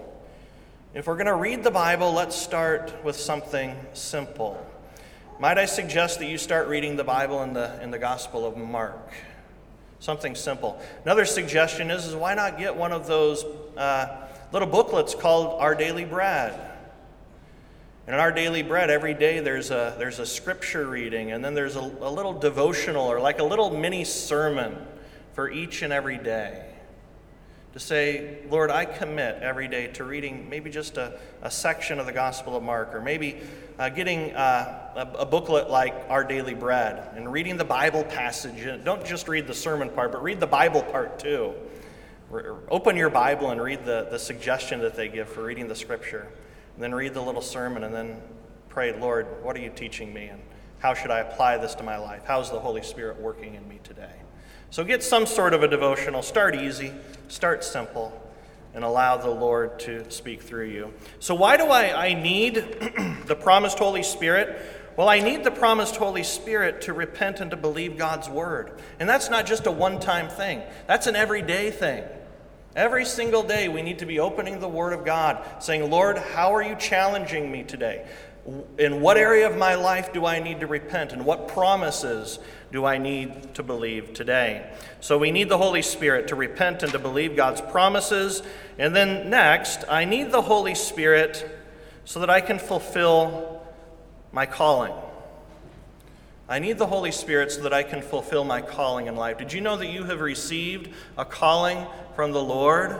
If 0.93 1.07
we're 1.07 1.15
going 1.15 1.27
to 1.27 1.35
read 1.35 1.63
the 1.63 1.71
Bible, 1.71 2.11
let's 2.11 2.35
start 2.35 2.93
with 3.05 3.15
something 3.15 3.73
simple. 3.93 4.61
Might 5.39 5.57
I 5.57 5.63
suggest 5.63 6.19
that 6.19 6.25
you 6.25 6.37
start 6.37 6.67
reading 6.67 6.97
the 6.97 7.05
Bible 7.05 7.41
in 7.43 7.53
the, 7.53 7.81
in 7.81 7.89
the 7.89 7.99
Gospel 7.99 8.45
of 8.45 8.57
Mark? 8.57 9.13
Something 9.99 10.35
simple. 10.35 10.81
Another 11.03 11.25
suggestion 11.25 11.91
is, 11.91 12.05
is 12.05 12.15
why 12.15 12.33
not 12.33 12.57
get 12.57 12.75
one 12.75 12.91
of 12.91 13.07
those 13.07 13.43
uh, 13.75 14.27
little 14.51 14.67
booklets 14.67 15.13
called 15.13 15.59
Our 15.59 15.75
Daily 15.75 16.05
Bread? 16.05 16.53
And 18.07 18.15
in 18.15 18.19
Our 18.19 18.31
Daily 18.31 18.63
Bread, 18.63 18.89
every 18.89 19.13
day 19.13 19.39
there's 19.39 19.71
a, 19.71 19.95
there's 19.99 20.19
a 20.19 20.25
scripture 20.25 20.87
reading, 20.87 21.31
and 21.31 21.43
then 21.43 21.53
there's 21.53 21.75
a, 21.75 21.81
a 21.81 22.11
little 22.11 22.33
devotional 22.33 23.05
or 23.05 23.19
like 23.19 23.39
a 23.39 23.43
little 23.43 23.75
mini 23.75 24.03
sermon 24.05 24.75
for 25.33 25.51
each 25.51 25.81
and 25.81 25.93
every 25.93 26.17
day 26.17 26.68
to 27.73 27.79
say, 27.79 28.39
Lord, 28.49 28.71
I 28.71 28.85
commit 28.85 29.41
every 29.41 29.67
day 29.67 29.87
to 29.87 30.03
reading 30.03 30.49
maybe 30.49 30.69
just 30.69 30.97
a, 30.97 31.19
a 31.41 31.51
section 31.51 31.99
of 31.99 32.05
the 32.05 32.11
Gospel 32.11 32.55
of 32.55 32.63
Mark, 32.63 32.95
or 32.95 33.01
maybe 33.01 33.37
uh, 33.77 33.89
getting 33.89 34.31
uh, 34.33 35.07
a, 35.15 35.19
a, 35.19 35.25
booklet 35.25 35.69
like 35.69 35.93
Our 36.09 36.23
Daily 36.23 36.55
Bread 36.55 37.15
and 37.15 37.31
reading 37.31 37.57
the 37.57 37.65
Bible 37.65 38.03
passage. 38.03 38.67
Don't 38.83 39.05
just 39.05 39.27
read 39.27 39.47
the 39.47 39.53
sermon 39.53 39.89
part, 39.89 40.11
but 40.11 40.23
read 40.23 40.39
the 40.39 40.47
Bible 40.47 40.81
part 40.81 41.19
too. 41.19 41.53
Open 42.69 42.97
your 42.97 43.09
Bible 43.09 43.51
and 43.51 43.61
read 43.61 43.85
the, 43.85 44.07
the 44.11 44.19
suggestion 44.19 44.81
that 44.81 44.95
they 44.95 45.07
give 45.07 45.29
for 45.29 45.43
reading 45.43 45.67
the 45.67 45.75
Scripture. 45.75 46.27
And 46.75 46.83
then 46.83 46.93
read 46.93 47.13
the 47.13 47.21
little 47.21 47.41
sermon 47.41 47.83
and 47.83 47.93
then 47.93 48.21
pray, 48.67 48.97
Lord, 48.99 49.27
what 49.43 49.55
are 49.55 49.59
you 49.59 49.69
teaching 49.69 50.13
me? 50.13 50.25
And 50.25 50.41
how 50.79 50.93
should 50.93 51.11
I 51.11 51.19
apply 51.19 51.57
this 51.57 51.75
to 51.75 51.83
my 51.83 51.97
life? 51.97 52.23
How's 52.25 52.51
the 52.51 52.59
Holy 52.59 52.83
Spirit 52.83 53.19
working 53.19 53.55
in 53.55 53.67
me 53.67 53.79
today? 53.83 54.13
So 54.71 54.83
get 54.83 55.03
some 55.03 55.25
sort 55.25 55.53
of 55.53 55.63
a 55.63 55.67
devotional. 55.67 56.21
Start 56.21 56.55
easy, 56.55 56.93
start 57.27 57.63
simple, 57.63 58.13
and 58.75 58.83
allow 58.83 59.17
the 59.17 59.29
Lord 59.29 59.79
to 59.79 60.09
speak 60.11 60.43
through 60.43 60.67
you. 60.67 60.93
So, 61.19 61.33
why 61.33 61.57
do 61.57 61.65
I, 61.65 62.09
I 62.09 62.13
need 62.13 62.55
the 63.25 63.35
promised 63.35 63.79
Holy 63.79 64.03
Spirit? 64.03 64.61
Well, 64.95 65.09
I 65.09 65.19
need 65.19 65.43
the 65.43 65.51
promised 65.51 65.95
Holy 65.95 66.23
Spirit 66.23 66.81
to 66.81 66.93
repent 66.93 67.39
and 67.39 67.49
to 67.51 67.57
believe 67.57 67.97
God's 67.97 68.29
word. 68.29 68.79
And 68.99 69.07
that's 69.07 69.29
not 69.29 69.45
just 69.45 69.65
a 69.65 69.71
one 69.71 69.99
time 69.99 70.29
thing, 70.29 70.61
that's 70.87 71.07
an 71.07 71.15
everyday 71.15 71.71
thing. 71.71 72.03
Every 72.75 73.05
single 73.05 73.41
day, 73.41 73.67
we 73.67 73.81
need 73.81 73.99
to 73.99 74.05
be 74.05 74.19
opening 74.19 74.59
the 74.59 74.69
Word 74.69 74.93
of 74.93 75.03
God, 75.03 75.43
saying, 75.57 75.89
Lord, 75.89 76.19
how 76.19 76.53
are 76.53 76.61
you 76.61 76.75
challenging 76.75 77.51
me 77.51 77.63
today? 77.63 78.05
In 78.77 79.01
what 79.01 79.17
area 79.17 79.47
of 79.47 79.57
my 79.57 79.75
life 79.75 80.11
do 80.13 80.25
I 80.25 80.39
need 80.39 80.61
to 80.61 80.67
repent? 80.67 81.11
And 81.11 81.25
what 81.25 81.47
promises 81.47 82.39
do 82.71 82.85
I 82.85 82.97
need 82.97 83.53
to 83.55 83.63
believe 83.63 84.13
today? 84.13 84.71
So 85.01 85.17
we 85.17 85.31
need 85.31 85.49
the 85.49 85.57
Holy 85.57 85.81
Spirit 85.81 86.29
to 86.29 86.35
repent 86.35 86.81
and 86.81 86.91
to 86.93 86.99
believe 86.99 87.35
God's 87.35 87.61
promises. 87.61 88.41
And 88.77 88.95
then 88.95 89.29
next, 89.29 89.83
I 89.89 90.05
need 90.05 90.31
the 90.31 90.41
Holy 90.41 90.75
Spirit 90.75 91.47
so 92.05 92.19
that 92.21 92.29
I 92.29 92.41
can 92.41 92.57
fulfill 92.57 93.61
my 94.31 94.45
calling. 94.45 94.93
I 96.47 96.57
need 96.57 96.79
the 96.79 96.87
Holy 96.87 97.11
Spirit 97.11 97.51
so 97.51 97.61
that 97.61 97.73
I 97.73 97.83
can 97.83 98.01
fulfill 98.01 98.43
my 98.43 98.61
calling 98.61 99.05
in 99.05 99.15
life. 99.15 99.37
Did 99.37 99.53
you 99.53 99.61
know 99.61 99.77
that 99.77 99.87
you 99.87 100.05
have 100.05 100.21
received 100.21 100.91
a 101.15 101.25
calling 101.25 101.85
from 102.15 102.31
the 102.31 102.41
Lord? 102.41 102.97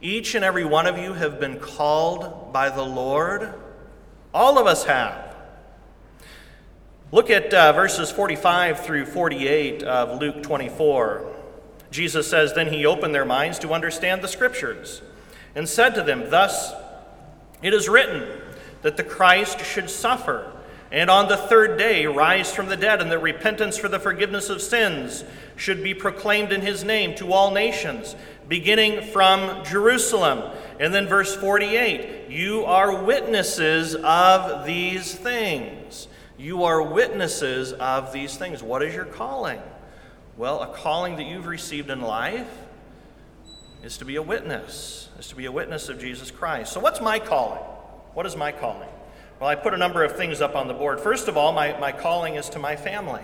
Each 0.00 0.34
and 0.34 0.44
every 0.44 0.64
one 0.64 0.86
of 0.86 0.98
you 0.98 1.12
have 1.12 1.38
been 1.38 1.60
called 1.60 2.52
by 2.52 2.70
the 2.70 2.82
Lord. 2.82 3.54
All 4.34 4.58
of 4.58 4.66
us 4.66 4.84
have. 4.84 5.36
Look 7.10 7.30
at 7.30 7.54
uh, 7.54 7.72
verses 7.72 8.10
45 8.10 8.80
through 8.84 9.06
48 9.06 9.82
of 9.82 10.20
Luke 10.20 10.42
24. 10.42 11.34
Jesus 11.90 12.28
says, 12.28 12.52
Then 12.52 12.70
he 12.72 12.84
opened 12.84 13.14
their 13.14 13.24
minds 13.24 13.58
to 13.60 13.72
understand 13.72 14.20
the 14.20 14.28
scriptures 14.28 15.00
and 15.54 15.66
said 15.66 15.94
to 15.94 16.02
them, 16.02 16.28
Thus 16.28 16.72
it 17.62 17.72
is 17.72 17.88
written 17.88 18.42
that 18.82 18.98
the 18.98 19.04
Christ 19.04 19.64
should 19.64 19.88
suffer 19.88 20.52
and 20.90 21.10
on 21.10 21.28
the 21.28 21.36
third 21.36 21.78
day 21.78 22.06
rise 22.06 22.52
from 22.54 22.68
the 22.68 22.76
dead, 22.76 23.02
and 23.02 23.10
that 23.10 23.18
repentance 23.18 23.76
for 23.76 23.88
the 23.88 23.98
forgiveness 23.98 24.48
of 24.48 24.62
sins 24.62 25.24
should 25.56 25.82
be 25.82 25.92
proclaimed 25.92 26.52
in 26.52 26.62
his 26.62 26.82
name 26.82 27.14
to 27.16 27.32
all 27.32 27.50
nations, 27.50 28.16
beginning 28.48 29.02
from 29.02 29.64
Jerusalem. 29.64 30.56
And 30.80 30.94
then 30.94 31.06
verse 31.06 31.34
48 31.34 32.30
You 32.30 32.64
are 32.64 33.04
witnesses 33.04 33.94
of 33.96 34.64
these 34.64 35.14
things. 35.14 36.08
You 36.38 36.64
are 36.64 36.80
witnesses 36.80 37.72
of 37.72 38.12
these 38.12 38.36
things. 38.36 38.62
What 38.62 38.82
is 38.82 38.94
your 38.94 39.04
calling? 39.04 39.60
Well, 40.36 40.62
a 40.62 40.68
calling 40.68 41.16
that 41.16 41.26
you've 41.26 41.46
received 41.46 41.90
in 41.90 42.00
life 42.00 42.48
is 43.82 43.98
to 43.98 44.04
be 44.04 44.16
a 44.16 44.22
witness, 44.22 45.08
is 45.18 45.28
to 45.28 45.36
be 45.36 45.46
a 45.46 45.52
witness 45.52 45.88
of 45.88 46.00
Jesus 46.00 46.30
Christ. 46.30 46.72
So, 46.72 46.80
what's 46.80 47.00
my 47.00 47.18
calling? 47.18 47.60
What 48.14 48.24
is 48.24 48.36
my 48.36 48.52
calling? 48.52 48.88
Well, 49.40 49.48
I 49.48 49.54
put 49.54 49.72
a 49.72 49.76
number 49.76 50.02
of 50.02 50.16
things 50.16 50.40
up 50.40 50.56
on 50.56 50.66
the 50.66 50.74
board. 50.74 51.00
First 51.00 51.28
of 51.28 51.36
all, 51.36 51.52
my, 51.52 51.78
my 51.78 51.92
calling 51.92 52.34
is 52.34 52.48
to 52.50 52.58
my 52.58 52.74
family. 52.74 53.22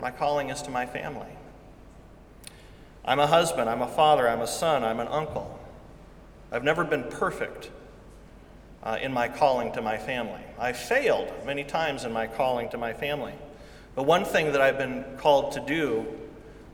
My 0.00 0.10
calling 0.10 0.50
is 0.50 0.62
to 0.62 0.70
my 0.70 0.86
family. 0.86 1.30
I'm 3.04 3.20
a 3.20 3.26
husband, 3.26 3.70
I'm 3.70 3.80
a 3.80 3.88
father, 3.88 4.28
I'm 4.28 4.40
a 4.40 4.46
son, 4.46 4.84
I'm 4.84 5.00
an 5.00 5.08
uncle. 5.08 5.58
I've 6.52 6.64
never 6.64 6.84
been 6.84 7.04
perfect 7.04 7.70
uh, 8.82 8.98
in 9.00 9.12
my 9.12 9.28
calling 9.28 9.72
to 9.72 9.82
my 9.82 9.96
family. 9.96 10.42
I 10.58 10.72
failed 10.72 11.32
many 11.46 11.64
times 11.64 12.04
in 12.04 12.12
my 12.12 12.26
calling 12.26 12.68
to 12.70 12.78
my 12.78 12.92
family. 12.92 13.34
But 13.94 14.04
one 14.04 14.24
thing 14.24 14.52
that 14.52 14.60
I've 14.60 14.78
been 14.78 15.04
called 15.16 15.52
to 15.52 15.60
do 15.60 16.06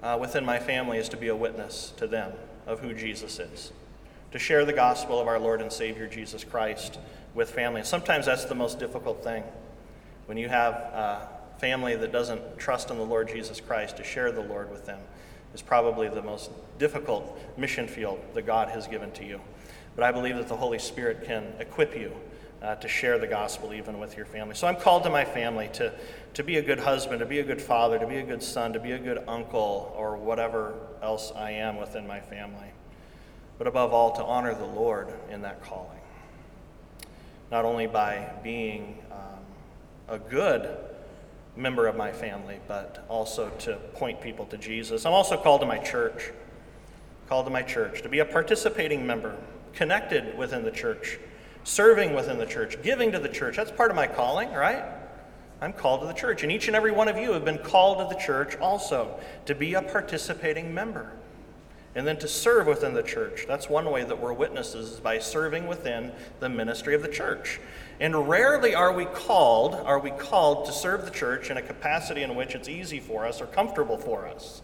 uh, 0.02 0.18
within 0.20 0.44
my 0.44 0.58
family 0.58 0.98
is 0.98 1.08
to 1.10 1.16
be 1.16 1.28
a 1.28 1.36
witness 1.36 1.92
to 1.98 2.06
them 2.06 2.32
of 2.66 2.80
who 2.80 2.94
Jesus 2.94 3.38
is, 3.38 3.72
to 4.34 4.38
share 4.40 4.64
the 4.64 4.72
gospel 4.72 5.20
of 5.20 5.28
our 5.28 5.38
Lord 5.38 5.60
and 5.60 5.70
Savior 5.70 6.08
Jesus 6.08 6.42
Christ 6.42 6.98
with 7.34 7.50
family. 7.50 7.82
And 7.82 7.86
sometimes 7.86 8.26
that's 8.26 8.46
the 8.46 8.54
most 8.56 8.80
difficult 8.80 9.22
thing. 9.22 9.44
When 10.26 10.36
you 10.36 10.48
have 10.48 10.74
a 10.74 11.28
family 11.58 11.94
that 11.94 12.10
doesn't 12.10 12.58
trust 12.58 12.90
in 12.90 12.96
the 12.96 13.04
Lord 13.04 13.28
Jesus 13.28 13.60
Christ, 13.60 13.96
to 13.98 14.02
share 14.02 14.32
the 14.32 14.40
Lord 14.40 14.72
with 14.72 14.86
them 14.86 14.98
is 15.54 15.62
probably 15.62 16.08
the 16.08 16.20
most 16.20 16.50
difficult 16.80 17.38
mission 17.56 17.86
field 17.86 18.18
that 18.34 18.42
God 18.42 18.70
has 18.70 18.88
given 18.88 19.12
to 19.12 19.24
you. 19.24 19.40
But 19.94 20.02
I 20.02 20.10
believe 20.10 20.34
that 20.34 20.48
the 20.48 20.56
Holy 20.56 20.80
Spirit 20.80 21.22
can 21.22 21.52
equip 21.60 21.96
you 21.96 22.10
uh, 22.60 22.74
to 22.74 22.88
share 22.88 23.20
the 23.20 23.28
gospel 23.28 23.72
even 23.72 24.00
with 24.00 24.16
your 24.16 24.26
family. 24.26 24.56
So 24.56 24.66
I'm 24.66 24.74
called 24.74 25.04
to 25.04 25.10
my 25.10 25.24
family 25.24 25.70
to, 25.74 25.92
to 26.32 26.42
be 26.42 26.56
a 26.56 26.62
good 26.62 26.80
husband, 26.80 27.20
to 27.20 27.26
be 27.26 27.38
a 27.38 27.44
good 27.44 27.62
father, 27.62 28.00
to 28.00 28.06
be 28.08 28.16
a 28.16 28.24
good 28.24 28.42
son, 28.42 28.72
to 28.72 28.80
be 28.80 28.90
a 28.90 28.98
good 28.98 29.22
uncle, 29.28 29.94
or 29.96 30.16
whatever 30.16 30.74
else 31.04 31.30
I 31.36 31.52
am 31.52 31.76
within 31.76 32.04
my 32.04 32.18
family. 32.18 32.73
But 33.58 33.66
above 33.66 33.92
all, 33.92 34.12
to 34.12 34.24
honor 34.24 34.54
the 34.54 34.66
Lord 34.66 35.12
in 35.30 35.42
that 35.42 35.62
calling 35.62 35.94
not 37.50 37.64
only 37.64 37.86
by 37.86 38.28
being 38.42 38.98
um, 39.12 39.38
a 40.08 40.18
good 40.18 40.76
member 41.56 41.86
of 41.86 41.96
my 41.96 42.10
family, 42.10 42.58
but 42.66 43.04
also 43.08 43.48
to 43.60 43.76
point 43.94 44.20
people 44.20 44.44
to 44.46 44.58
Jesus. 44.58 45.06
I'm 45.06 45.12
also 45.12 45.36
called 45.36 45.60
to 45.60 45.66
my 45.66 45.78
church, 45.78 46.32
called 47.28 47.46
to 47.46 47.52
my 47.52 47.62
church 47.62 48.02
to 48.02 48.08
be 48.08 48.18
a 48.18 48.24
participating 48.24 49.06
member, 49.06 49.36
connected 49.72 50.36
within 50.36 50.64
the 50.64 50.70
church, 50.72 51.20
serving 51.62 52.12
within 52.12 52.38
the 52.38 52.46
church, 52.46 52.82
giving 52.82 53.12
to 53.12 53.20
the 53.20 53.28
church. 53.28 53.56
That's 53.56 53.70
part 53.70 53.90
of 53.90 53.96
my 53.96 54.08
calling, 54.08 54.52
right? 54.52 54.84
I'm 55.60 55.72
called 55.72 56.00
to 56.00 56.06
the 56.08 56.12
church. 56.12 56.42
And 56.42 56.50
each 56.50 56.66
and 56.66 56.74
every 56.74 56.90
one 56.90 57.06
of 57.06 57.16
you 57.16 57.32
have 57.34 57.44
been 57.44 57.58
called 57.58 57.98
to 57.98 58.12
the 58.12 58.20
church 58.20 58.56
also 58.56 59.20
to 59.46 59.54
be 59.54 59.74
a 59.74 59.82
participating 59.82 60.74
member 60.74 61.12
and 61.94 62.06
then 62.06 62.16
to 62.18 62.28
serve 62.28 62.66
within 62.66 62.94
the 62.94 63.02
church. 63.02 63.44
That's 63.46 63.68
one 63.68 63.90
way 63.90 64.04
that 64.04 64.20
we're 64.20 64.32
witnesses 64.32 64.92
is 64.92 65.00
by 65.00 65.18
serving 65.18 65.66
within 65.66 66.12
the 66.40 66.48
ministry 66.48 66.94
of 66.94 67.02
the 67.02 67.08
church. 67.08 67.60
And 68.00 68.28
rarely 68.28 68.74
are 68.74 68.92
we 68.92 69.04
called, 69.04 69.74
are 69.74 70.00
we 70.00 70.10
called 70.10 70.66
to 70.66 70.72
serve 70.72 71.04
the 71.04 71.10
church 71.10 71.50
in 71.50 71.56
a 71.56 71.62
capacity 71.62 72.22
in 72.22 72.34
which 72.34 72.54
it's 72.54 72.68
easy 72.68 72.98
for 72.98 73.24
us 73.24 73.40
or 73.40 73.46
comfortable 73.46 73.96
for 73.96 74.26
us. 74.26 74.62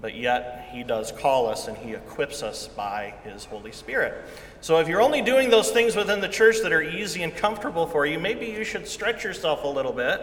But 0.00 0.14
yet 0.14 0.68
he 0.70 0.84
does 0.84 1.10
call 1.10 1.46
us 1.46 1.68
and 1.68 1.76
he 1.76 1.94
equips 1.94 2.42
us 2.42 2.68
by 2.68 3.14
his 3.24 3.44
Holy 3.46 3.72
Spirit. 3.72 4.14
So 4.60 4.78
if 4.78 4.88
you're 4.88 5.00
only 5.00 5.22
doing 5.22 5.50
those 5.50 5.70
things 5.70 5.96
within 5.96 6.20
the 6.20 6.28
church 6.28 6.56
that 6.62 6.72
are 6.72 6.82
easy 6.82 7.22
and 7.22 7.34
comfortable 7.34 7.86
for 7.86 8.06
you, 8.06 8.18
maybe 8.18 8.46
you 8.46 8.62
should 8.62 8.86
stretch 8.86 9.24
yourself 9.24 9.64
a 9.64 9.68
little 9.68 9.92
bit 9.92 10.20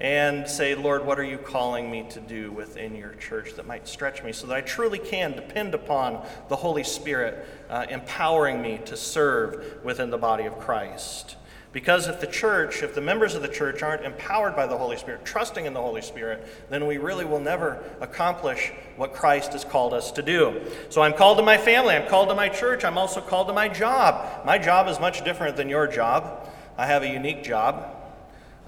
and 0.00 0.48
say, 0.48 0.74
Lord, 0.74 1.06
what 1.06 1.18
are 1.18 1.24
you 1.24 1.38
calling 1.38 1.90
me 1.90 2.06
to 2.10 2.20
do 2.20 2.50
within 2.50 2.94
your 2.94 3.14
church 3.14 3.54
that 3.54 3.66
might 3.66 3.86
stretch 3.86 4.22
me 4.22 4.32
so 4.32 4.46
that 4.46 4.56
I 4.56 4.60
truly 4.60 4.98
can 4.98 5.32
depend 5.32 5.74
upon 5.74 6.24
the 6.48 6.56
Holy 6.56 6.84
Spirit 6.84 7.46
uh, 7.70 7.86
empowering 7.88 8.60
me 8.60 8.80
to 8.86 8.96
serve 8.96 9.84
within 9.84 10.10
the 10.10 10.18
body 10.18 10.44
of 10.44 10.58
Christ? 10.58 11.36
Because 11.72 12.06
if 12.06 12.20
the 12.20 12.26
church, 12.26 12.82
if 12.82 12.94
the 12.94 13.00
members 13.00 13.34
of 13.34 13.40
the 13.40 13.48
church 13.48 13.82
aren't 13.82 14.04
empowered 14.04 14.54
by 14.54 14.66
the 14.66 14.76
Holy 14.76 14.98
Spirit, 14.98 15.24
trusting 15.24 15.64
in 15.64 15.72
the 15.72 15.80
Holy 15.80 16.02
Spirit, 16.02 16.46
then 16.68 16.86
we 16.86 16.98
really 16.98 17.24
will 17.24 17.40
never 17.40 17.82
accomplish 18.00 18.72
what 18.96 19.14
Christ 19.14 19.52
has 19.52 19.64
called 19.64 19.94
us 19.94 20.12
to 20.12 20.22
do. 20.22 20.60
So 20.90 21.00
I'm 21.00 21.14
called 21.14 21.38
to 21.38 21.42
my 21.42 21.56
family, 21.56 21.94
I'm 21.94 22.08
called 22.08 22.28
to 22.28 22.34
my 22.34 22.50
church, 22.50 22.84
I'm 22.84 22.98
also 22.98 23.22
called 23.22 23.46
to 23.48 23.54
my 23.54 23.68
job. 23.68 24.44
My 24.44 24.58
job 24.58 24.86
is 24.88 25.00
much 25.00 25.24
different 25.24 25.56
than 25.56 25.70
your 25.70 25.86
job. 25.86 26.50
I 26.76 26.86
have 26.86 27.02
a 27.02 27.08
unique 27.08 27.42
job. 27.42 27.91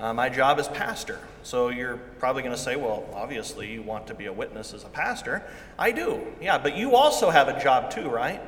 Uh, 0.05 0.13
my 0.13 0.29
job 0.29 0.59
is 0.59 0.69
pastor. 0.69 1.19
So 1.45 1.71
you're 1.71 1.97
probably 2.19 2.43
going 2.43 2.55
to 2.55 2.61
say, 2.61 2.77
well, 2.77 3.09
obviously 3.15 3.73
you 3.73 3.81
want 3.81 4.07
to 4.09 4.15
be 4.15 4.27
a 4.27 4.33
witness 4.35 4.75
as 4.75 4.85
a 4.85 4.89
pastor. 4.91 5.43
I 5.79 5.93
do, 5.93 6.27
yeah, 6.43 6.59
but 6.59 6.77
you 6.77 6.95
also 6.95 7.31
have 7.31 7.49
a 7.49 7.59
job 7.59 7.91
too, 7.91 8.11
right? 8.11 8.43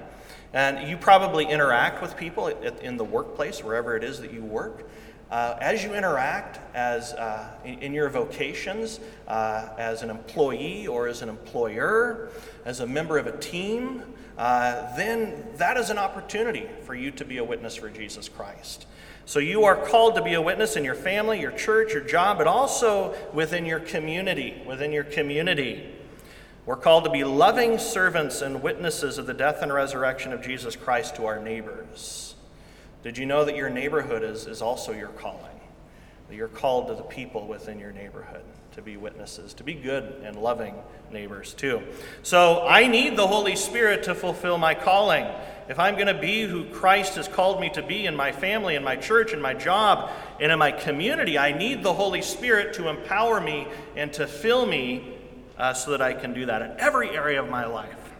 And 0.52 0.86
you 0.86 0.98
probably 0.98 1.46
interact 1.46 2.02
with 2.02 2.14
people 2.14 2.48
in 2.48 2.98
the 2.98 3.04
workplace, 3.04 3.64
wherever 3.64 3.96
it 3.96 4.04
is 4.04 4.20
that 4.20 4.34
you 4.34 4.42
work. 4.42 4.86
Uh, 5.30 5.56
as 5.58 5.82
you 5.82 5.94
interact 5.94 6.60
as 6.76 7.14
uh, 7.14 7.48
in, 7.64 7.78
in, 7.78 7.94
your 7.94 8.10
vocations, 8.10 9.00
uh, 9.26 9.70
as 9.78 10.02
an 10.02 10.10
employee 10.10 10.86
or 10.86 11.08
as 11.08 11.22
an 11.22 11.30
employer, 11.30 12.28
as 12.66 12.80
a 12.80 12.86
member 12.86 13.16
of 13.16 13.26
a 13.26 13.36
team, 13.38 14.02
uh, 14.36 14.94
then 14.94 15.42
that 15.56 15.78
is 15.78 15.88
an 15.88 15.96
opportunity 15.96 16.66
for 16.82 16.94
you 16.94 17.10
to 17.12 17.24
be 17.24 17.38
a 17.38 17.44
witness 17.44 17.76
for 17.76 17.88
Jesus 17.88 18.28
Christ. 18.28 18.84
So 19.26 19.40
you 19.40 19.64
are 19.64 19.74
called 19.74 20.14
to 20.14 20.22
be 20.22 20.34
a 20.34 20.40
witness 20.40 20.76
in 20.76 20.84
your 20.84 20.94
family, 20.94 21.40
your 21.40 21.50
church, 21.50 21.92
your 21.92 22.02
job, 22.02 22.38
but 22.38 22.46
also 22.46 23.14
within 23.32 23.66
your 23.66 23.80
community, 23.80 24.62
within 24.64 24.92
your 24.92 25.02
community. 25.02 25.92
We're 26.64 26.76
called 26.76 27.04
to 27.04 27.10
be 27.10 27.24
loving 27.24 27.78
servants 27.78 28.40
and 28.40 28.62
witnesses 28.62 29.18
of 29.18 29.26
the 29.26 29.34
death 29.34 29.62
and 29.62 29.72
resurrection 29.72 30.32
of 30.32 30.42
Jesus 30.42 30.76
Christ 30.76 31.16
to 31.16 31.26
our 31.26 31.40
neighbors. 31.40 32.36
Did 33.02 33.18
you 33.18 33.26
know 33.26 33.44
that 33.44 33.56
your 33.56 33.68
neighborhood 33.68 34.22
is, 34.22 34.46
is 34.46 34.62
also 34.62 34.92
your 34.92 35.08
calling? 35.08 35.60
That 36.28 36.36
you're 36.36 36.46
called 36.46 36.86
to 36.88 36.94
the 36.94 37.02
people 37.02 37.48
within 37.48 37.80
your 37.80 37.92
neighborhood 37.92 38.44
to 38.76 38.82
be 38.82 38.96
witnesses, 38.96 39.54
to 39.54 39.64
be 39.64 39.74
good 39.74 40.22
and 40.24 40.36
loving 40.36 40.74
neighbors 41.10 41.54
too. 41.54 41.82
So 42.22 42.66
I 42.66 42.86
need 42.86 43.16
the 43.16 43.26
Holy 43.26 43.56
Spirit 43.56 44.04
to 44.04 44.14
fulfill 44.14 44.58
my 44.58 44.74
calling 44.74 45.26
if 45.68 45.80
I'm 45.80 45.94
going 45.94 46.06
to 46.06 46.14
be 46.14 46.42
who 46.42 46.64
Christ 46.66 47.16
has 47.16 47.26
called 47.26 47.60
me 47.60 47.70
to 47.70 47.82
be 47.82 48.06
in 48.06 48.14
my 48.14 48.30
family, 48.30 48.76
in 48.76 48.84
my 48.84 48.94
church, 48.94 49.32
in 49.32 49.40
my 49.40 49.52
job, 49.52 50.10
and 50.40 50.52
in 50.52 50.58
my 50.58 50.70
community, 50.70 51.38
I 51.38 51.56
need 51.56 51.82
the 51.82 51.92
Holy 51.92 52.22
Spirit 52.22 52.74
to 52.74 52.88
empower 52.88 53.40
me 53.40 53.66
and 53.96 54.12
to 54.12 54.28
fill 54.28 54.64
me 54.64 55.18
uh, 55.58 55.74
so 55.74 55.90
that 55.90 56.02
I 56.02 56.12
can 56.12 56.34
do 56.34 56.46
that 56.46 56.62
in 56.62 56.72
every 56.78 57.10
area 57.10 57.42
of 57.42 57.50
my 57.50 57.66
life. 57.66 58.14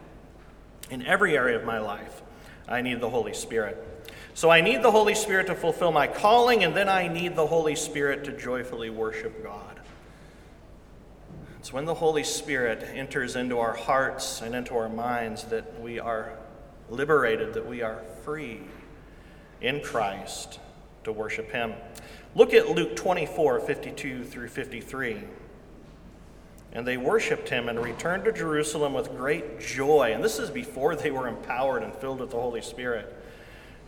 In 0.91 1.07
every 1.07 1.37
area 1.37 1.57
of 1.57 1.65
my 1.65 1.79
life, 1.79 2.23
I 2.67 2.81
need 2.81 3.01
the 3.01 3.11
Holy 3.11 3.35
Spirit. 3.35 4.11
So 4.35 4.51
I 4.51 4.61
need 4.61 4.83
the 4.83 4.91
Holy 4.91 5.15
Spirit 5.15 5.47
to 5.47 5.55
fulfill 5.55 5.93
my 5.93 6.09
calling, 6.09 6.65
and 6.65 6.75
then 6.75 6.89
I 6.89 7.07
need 7.07 7.37
the 7.37 7.47
Holy 7.47 7.77
Spirit 7.77 8.25
to 8.25 8.33
joyfully 8.33 8.91
worship 8.91 9.43
God. 9.43 9.81
It's 11.67 11.73
when 11.73 11.85
the 11.85 11.95
Holy 11.95 12.23
Spirit 12.23 12.89
enters 12.95 13.35
into 13.35 13.59
our 13.59 13.75
hearts 13.75 14.41
and 14.41 14.55
into 14.55 14.77
our 14.77 14.89
minds 14.89 15.43
that 15.47 15.81
we 15.81 15.99
are 15.99 16.39
liberated, 16.89 17.55
that 17.55 17.67
we 17.67 17.83
are 17.83 18.05
free 18.23 18.61
in 19.61 19.81
Christ 19.81 20.61
to 21.03 21.11
worship 21.11 21.51
Him. 21.51 21.75
Look 22.37 22.55
at 22.55 22.71
Luke 22.71 22.95
24 22.95 23.59
52 23.59 24.23
through 24.23 24.47
53. 24.47 25.25
And 26.73 26.87
they 26.87 26.99
worshiped 26.99 27.49
him 27.49 27.69
and 27.69 27.83
returned 27.83 28.27
to 28.27 28.33
Jerusalem 28.33 28.95
with 28.95 29.09
great 29.17 29.59
joy. 29.59 30.13
And 30.15 30.23
this 30.23 30.39
is 30.39 30.51
before 30.51 30.95
they 30.95 31.11
were 31.11 31.27
empowered 31.27 31.83
and 31.83 31.93
filled 31.95 32.21
with 32.21 32.31
the 32.31 32.41
Holy 32.41 32.63
Spirit. 32.63 33.13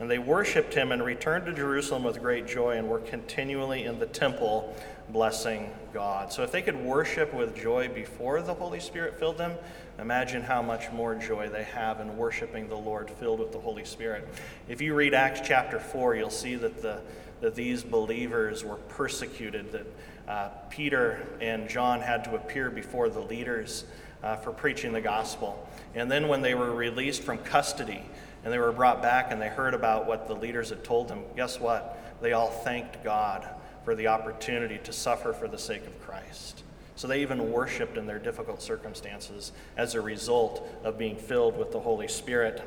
And 0.00 0.08
they 0.08 0.18
worshiped 0.18 0.74
him 0.74 0.92
and 0.92 1.04
returned 1.04 1.46
to 1.46 1.52
Jerusalem 1.52 2.04
with 2.04 2.20
great 2.20 2.46
joy 2.46 2.76
and 2.76 2.88
were 2.88 3.00
continually 3.00 3.84
in 3.84 3.98
the 3.98 4.06
temple 4.06 4.76
blessing 5.08 5.70
God. 5.92 6.32
So 6.32 6.42
if 6.42 6.52
they 6.52 6.62
could 6.62 6.76
worship 6.76 7.34
with 7.34 7.56
joy 7.56 7.88
before 7.88 8.40
the 8.42 8.54
Holy 8.54 8.78
Spirit 8.78 9.18
filled 9.18 9.38
them, 9.38 9.56
imagine 9.98 10.42
how 10.42 10.62
much 10.62 10.92
more 10.92 11.14
joy 11.14 11.48
they 11.48 11.64
have 11.64 12.00
in 12.00 12.16
worshiping 12.16 12.68
the 12.68 12.76
Lord 12.76 13.11
filled 13.11 13.40
with 13.40 13.52
the 13.52 13.58
Holy 13.58 13.84
Spirit. 13.84 14.28
If 14.68 14.80
you 14.80 14.94
read 14.94 15.14
Acts 15.14 15.40
chapter 15.42 15.80
4, 15.80 16.14
you'll 16.14 16.30
see 16.30 16.54
that, 16.56 16.80
the, 16.80 17.00
that 17.40 17.54
these 17.54 17.82
believers 17.82 18.64
were 18.64 18.76
persecuted, 18.76 19.72
that 19.72 19.87
uh, 20.28 20.48
Peter 20.70 21.26
and 21.40 21.68
John 21.68 22.00
had 22.00 22.22
to 22.24 22.37
appear 22.37 22.70
before 22.70 23.08
the 23.08 23.20
leaders 23.20 23.84
uh, 24.22 24.37
for 24.37 24.52
preaching 24.52 24.92
the 24.92 25.00
gospel. 25.00 25.66
And 25.94 26.11
then 26.11 26.28
when 26.28 26.42
they 26.42 26.54
were 26.54 26.72
released 26.72 27.22
from 27.22 27.38
custody, 27.38 28.02
and 28.44 28.53
they 28.53 28.59
were 28.59 28.72
brought 28.72 29.03
back 29.03 29.31
and 29.31 29.40
they 29.40 29.48
heard 29.48 29.74
about 29.74 30.07
what 30.07 30.29
the 30.29 30.35
leaders 30.35 30.70
had 30.70 30.85
told 30.85 31.09
them, 31.09 31.24
guess 31.37 31.61
what? 31.61 31.98
They 32.20 32.33
all 32.33 32.51
thanked 32.51 33.03
God 33.05 33.48
for 33.85 33.94
the 33.94 34.09
opportunity 34.09 34.79
to 34.85 34.92
suffer 34.92 35.33
for 35.33 35.48
the 35.48 35.59
sake 35.59 35.87
of 35.87 36.01
Christ. 36.01 36.62
So 36.96 37.07
they 37.07 37.22
even 37.22 37.53
worshiped 37.53 37.96
in 37.96 38.07
their 38.07 38.18
difficult 38.18 38.61
circumstances 38.61 39.53
as 39.77 39.94
a 39.94 40.01
result 40.01 40.68
of 40.83 40.98
being 40.98 41.16
filled 41.16 41.57
with 41.57 41.70
the 41.70 41.79
Holy 41.79 42.09
Spirit. 42.09 42.61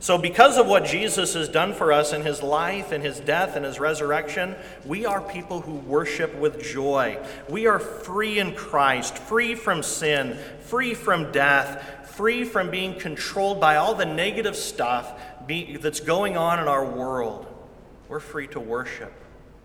So, 0.00 0.18
because 0.18 0.56
of 0.56 0.66
what 0.66 0.84
Jesus 0.84 1.34
has 1.34 1.48
done 1.48 1.74
for 1.74 1.92
us 1.92 2.12
in 2.12 2.22
his 2.22 2.42
life 2.42 2.92
in 2.92 3.02
his 3.02 3.20
death 3.20 3.54
and 3.54 3.64
his 3.64 3.78
resurrection, 3.78 4.56
we 4.84 5.04
are 5.04 5.20
people 5.20 5.60
who 5.60 5.74
worship 5.74 6.34
with 6.36 6.62
joy. 6.62 7.18
We 7.48 7.66
are 7.66 7.78
free 7.78 8.38
in 8.38 8.54
Christ, 8.54 9.18
free 9.18 9.54
from 9.54 9.82
sin, 9.82 10.38
free 10.60 10.94
from 10.94 11.30
death, 11.30 12.01
free 12.14 12.44
from 12.44 12.70
being 12.70 12.98
controlled 12.98 13.60
by 13.60 13.76
all 13.76 13.94
the 13.94 14.04
negative 14.04 14.54
stuff 14.54 15.18
that's 15.80 16.00
going 16.00 16.36
on 16.36 16.60
in 16.60 16.68
our 16.68 16.84
world. 16.84 17.46
We're 18.08 18.20
free 18.20 18.46
to 18.48 18.60
worship. 18.60 19.12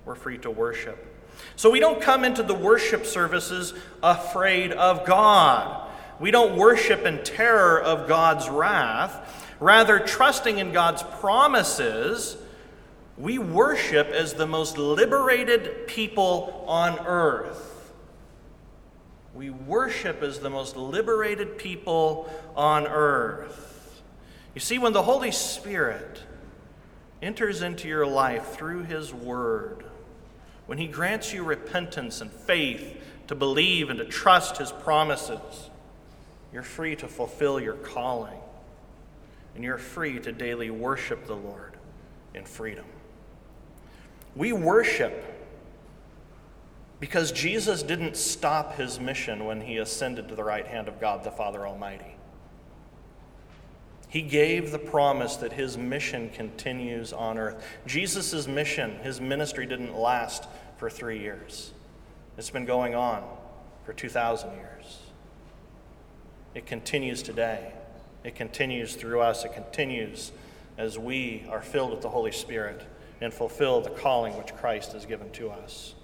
We're 0.05 0.15
free 0.15 0.37
to 0.39 0.51
worship. 0.51 1.05
So 1.55 1.69
we 1.69 1.79
don't 1.79 2.01
come 2.01 2.23
into 2.23 2.43
the 2.43 2.53
worship 2.53 3.05
services 3.05 3.73
afraid 4.01 4.71
of 4.71 5.05
God. 5.05 5.89
We 6.19 6.31
don't 6.31 6.57
worship 6.57 7.05
in 7.05 7.23
terror 7.23 7.81
of 7.81 8.07
God's 8.07 8.49
wrath. 8.49 9.45
Rather, 9.59 9.99
trusting 9.99 10.57
in 10.57 10.71
God's 10.71 11.03
promises, 11.03 12.37
we 13.17 13.37
worship 13.39 14.07
as 14.07 14.33
the 14.33 14.47
most 14.47 14.77
liberated 14.77 15.87
people 15.87 16.63
on 16.67 16.97
earth 17.05 17.76
we 19.37 19.51
worship 19.51 20.23
as 20.23 20.39
the 20.39 20.49
most 20.49 20.75
liberated 20.75 21.59
people 21.59 22.27
on 22.55 22.87
earth. 22.87 24.01
You 24.55 24.59
see, 24.59 24.79
when 24.79 24.93
the 24.93 25.03
Holy 25.03 25.31
Spirit 25.31 26.23
enters 27.21 27.61
into 27.61 27.87
your 27.87 28.07
life 28.07 28.55
through 28.55 28.85
His 28.85 29.13
Word, 29.13 29.85
when 30.65 30.79
He 30.79 30.87
grants 30.87 31.33
you 31.33 31.43
repentance 31.43 32.19
and 32.19 32.31
faith 32.31 32.99
to 33.27 33.35
believe 33.35 33.91
and 33.91 33.99
to 33.99 34.05
trust 34.05 34.57
His 34.57 34.71
promises, 34.71 35.69
you're 36.51 36.63
free 36.63 36.95
to 36.95 37.07
fulfill 37.07 37.59
your 37.59 37.75
calling. 37.75 38.39
And 39.53 39.63
you're 39.63 39.77
free 39.77 40.19
to 40.19 40.31
daily 40.31 40.71
worship 40.71 41.27
the 41.27 41.35
Lord 41.35 41.73
in 42.33 42.43
freedom. 42.43 42.85
We 44.35 44.51
worship 44.51 45.36
because 46.99 47.31
Jesus 47.31 47.83
didn't 47.83 48.17
stop 48.17 48.75
his 48.75 48.99
mission 48.99 49.45
when 49.45 49.61
he 49.61 49.77
ascended 49.77 50.27
to 50.29 50.35
the 50.35 50.43
right 50.43 50.65
hand 50.65 50.87
of 50.87 50.99
God 50.99 51.23
the 51.23 51.31
Father 51.31 51.67
Almighty. 51.67 52.15
He 54.09 54.21
gave 54.21 54.71
the 54.71 54.79
promise 54.79 55.35
that 55.37 55.53
his 55.53 55.77
mission 55.77 56.29
continues 56.29 57.11
on 57.11 57.37
earth. 57.37 57.63
Jesus' 57.85 58.47
mission, 58.47 58.97
his 59.03 59.19
ministry, 59.19 59.65
didn't 59.65 59.95
last 59.95 60.47
for 60.77 60.89
three 60.89 61.19
years, 61.19 61.71
it's 62.37 62.49
been 62.49 62.65
going 62.65 62.95
on 62.95 63.23
for 63.83 63.93
2,000 63.93 64.51
years. 64.51 64.99
It 66.55 66.65
continues 66.65 67.21
today, 67.21 67.73
it 68.23 68.35
continues 68.35 68.95
through 68.95 69.21
us, 69.21 69.43
it 69.43 69.53
continues 69.53 70.31
as 70.77 70.97
we 70.97 71.45
are 71.49 71.61
filled 71.61 71.91
with 71.91 72.01
the 72.01 72.09
Holy 72.09 72.31
Spirit 72.31 72.81
and 73.21 73.33
fulfill 73.33 73.81
the 73.81 73.89
calling 73.89 74.37
which 74.37 74.55
Christ 74.55 74.93
has 74.93 75.05
given 75.05 75.31
to 75.31 75.49
us. 75.49 75.95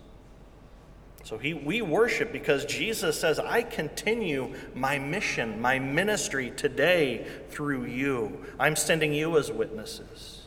So 1.24 1.38
he, 1.38 1.54
we 1.54 1.82
worship 1.82 2.34
because 2.34 2.66
Jesus 2.66 3.20
says, 3.20 3.40
I 3.40 3.62
continue 3.62 4.54
my 4.76 5.00
mission, 5.00 5.62
my 5.62 5.80
ministry 5.80 6.52
today 6.52 7.26
through 7.50 7.86
you. 7.86 8.46
I'm 8.60 8.76
sending 8.76 9.14
you 9.14 9.38
as 9.38 9.50
witnesses. 9.50 10.42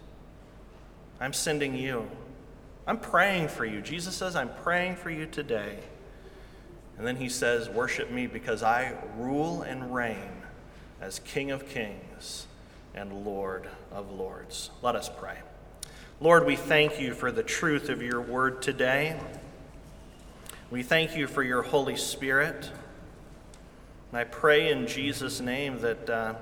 I'm 1.18 1.32
sending 1.32 1.74
you. 1.74 2.06
I'm 2.86 2.98
praying 2.98 3.48
for 3.48 3.64
you. 3.64 3.80
Jesus 3.80 4.14
says, 4.14 4.36
I'm 4.36 4.50
praying 4.62 4.96
for 4.96 5.10
you 5.10 5.24
today. 5.26 5.78
And 6.98 7.06
then 7.06 7.16
he 7.16 7.30
says, 7.30 7.68
Worship 7.70 8.10
me 8.10 8.26
because 8.26 8.62
I 8.62 8.94
rule 9.16 9.62
and 9.62 9.94
reign 9.94 10.42
as 11.00 11.18
King 11.20 11.50
of 11.50 11.68
kings 11.68 12.46
and 12.94 13.24
Lord 13.24 13.68
of 13.90 14.10
lords. 14.12 14.70
Let 14.82 14.94
us 14.94 15.10
pray. 15.18 15.38
Lord, 16.20 16.46
we 16.46 16.56
thank 16.56 17.00
you 17.00 17.14
for 17.14 17.32
the 17.32 17.42
truth 17.42 17.88
of 17.88 18.02
your 18.02 18.20
word 18.20 18.62
today. 18.62 19.18
We 20.68 20.82
thank 20.82 21.16
you 21.16 21.28
for 21.28 21.44
your 21.44 21.62
Holy 21.62 21.94
Spirit. 21.94 22.68
And 24.10 24.18
I 24.18 24.24
pray 24.24 24.68
in 24.72 24.88
Jesus' 24.88 25.40
name 25.40 25.78
that, 25.82 26.10
uh, 26.10 26.34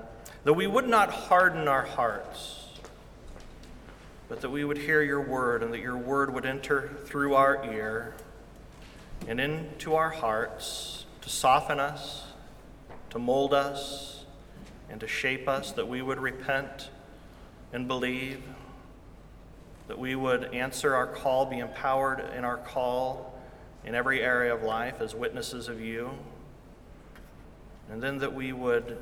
that 0.45 0.55
we 0.55 0.67
would 0.67 0.89
not 0.89 1.11
harden 1.11 1.69
our 1.69 1.85
hearts, 1.85 2.65
but 4.31 4.41
that 4.41 4.49
we 4.49 4.65
would 4.65 4.79
hear 4.79 5.03
your 5.03 5.21
word 5.21 5.63
and 5.63 5.75
that 5.75 5.81
your 5.81 5.99
word 5.99 6.33
would 6.33 6.47
enter 6.47 6.97
through 7.05 7.35
our 7.35 7.71
ear 7.71 8.15
and 9.29 9.39
into 9.39 9.95
our 9.95 10.09
hearts 10.09 11.05
to 11.21 11.29
soften 11.29 11.79
us, 11.79 12.23
to 13.11 13.19
mold 13.19 13.53
us, 13.53 14.25
and 14.89 15.01
to 15.01 15.07
shape 15.07 15.47
us, 15.47 15.73
that 15.73 15.87
we 15.87 16.01
would 16.01 16.19
repent 16.19 16.89
and 17.75 17.87
believe, 17.87 18.43
that 19.87 19.99
we 19.99 20.17
would 20.17 20.45
answer 20.55 20.95
our 20.95 21.07
call, 21.07 21.45
be 21.45 21.59
empowered 21.59 22.21
in 22.35 22.43
our 22.47 22.57
call 22.57 23.34
in 23.85 23.95
every 23.95 24.23
area 24.23 24.55
of 24.55 24.63
life 24.63 25.01
as 25.01 25.15
witnesses 25.15 25.69
of 25.69 25.81
you. 25.81 26.11
And 27.91 28.03
then 28.03 28.19
that 28.19 28.35
we 28.35 28.53
would 28.53 28.97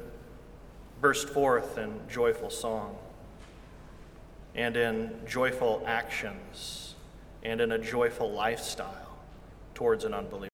burst 1.00 1.28
forth 1.28 1.78
in 1.78 2.00
joyful 2.08 2.50
song 2.50 2.96
and 4.54 4.76
in 4.76 5.12
joyful 5.26 5.82
actions 5.86 6.94
and 7.42 7.60
in 7.60 7.72
a 7.72 7.78
joyful 7.78 8.30
lifestyle 8.30 9.18
towards 9.74 10.04
an 10.04 10.14
unbeliever. 10.14 10.48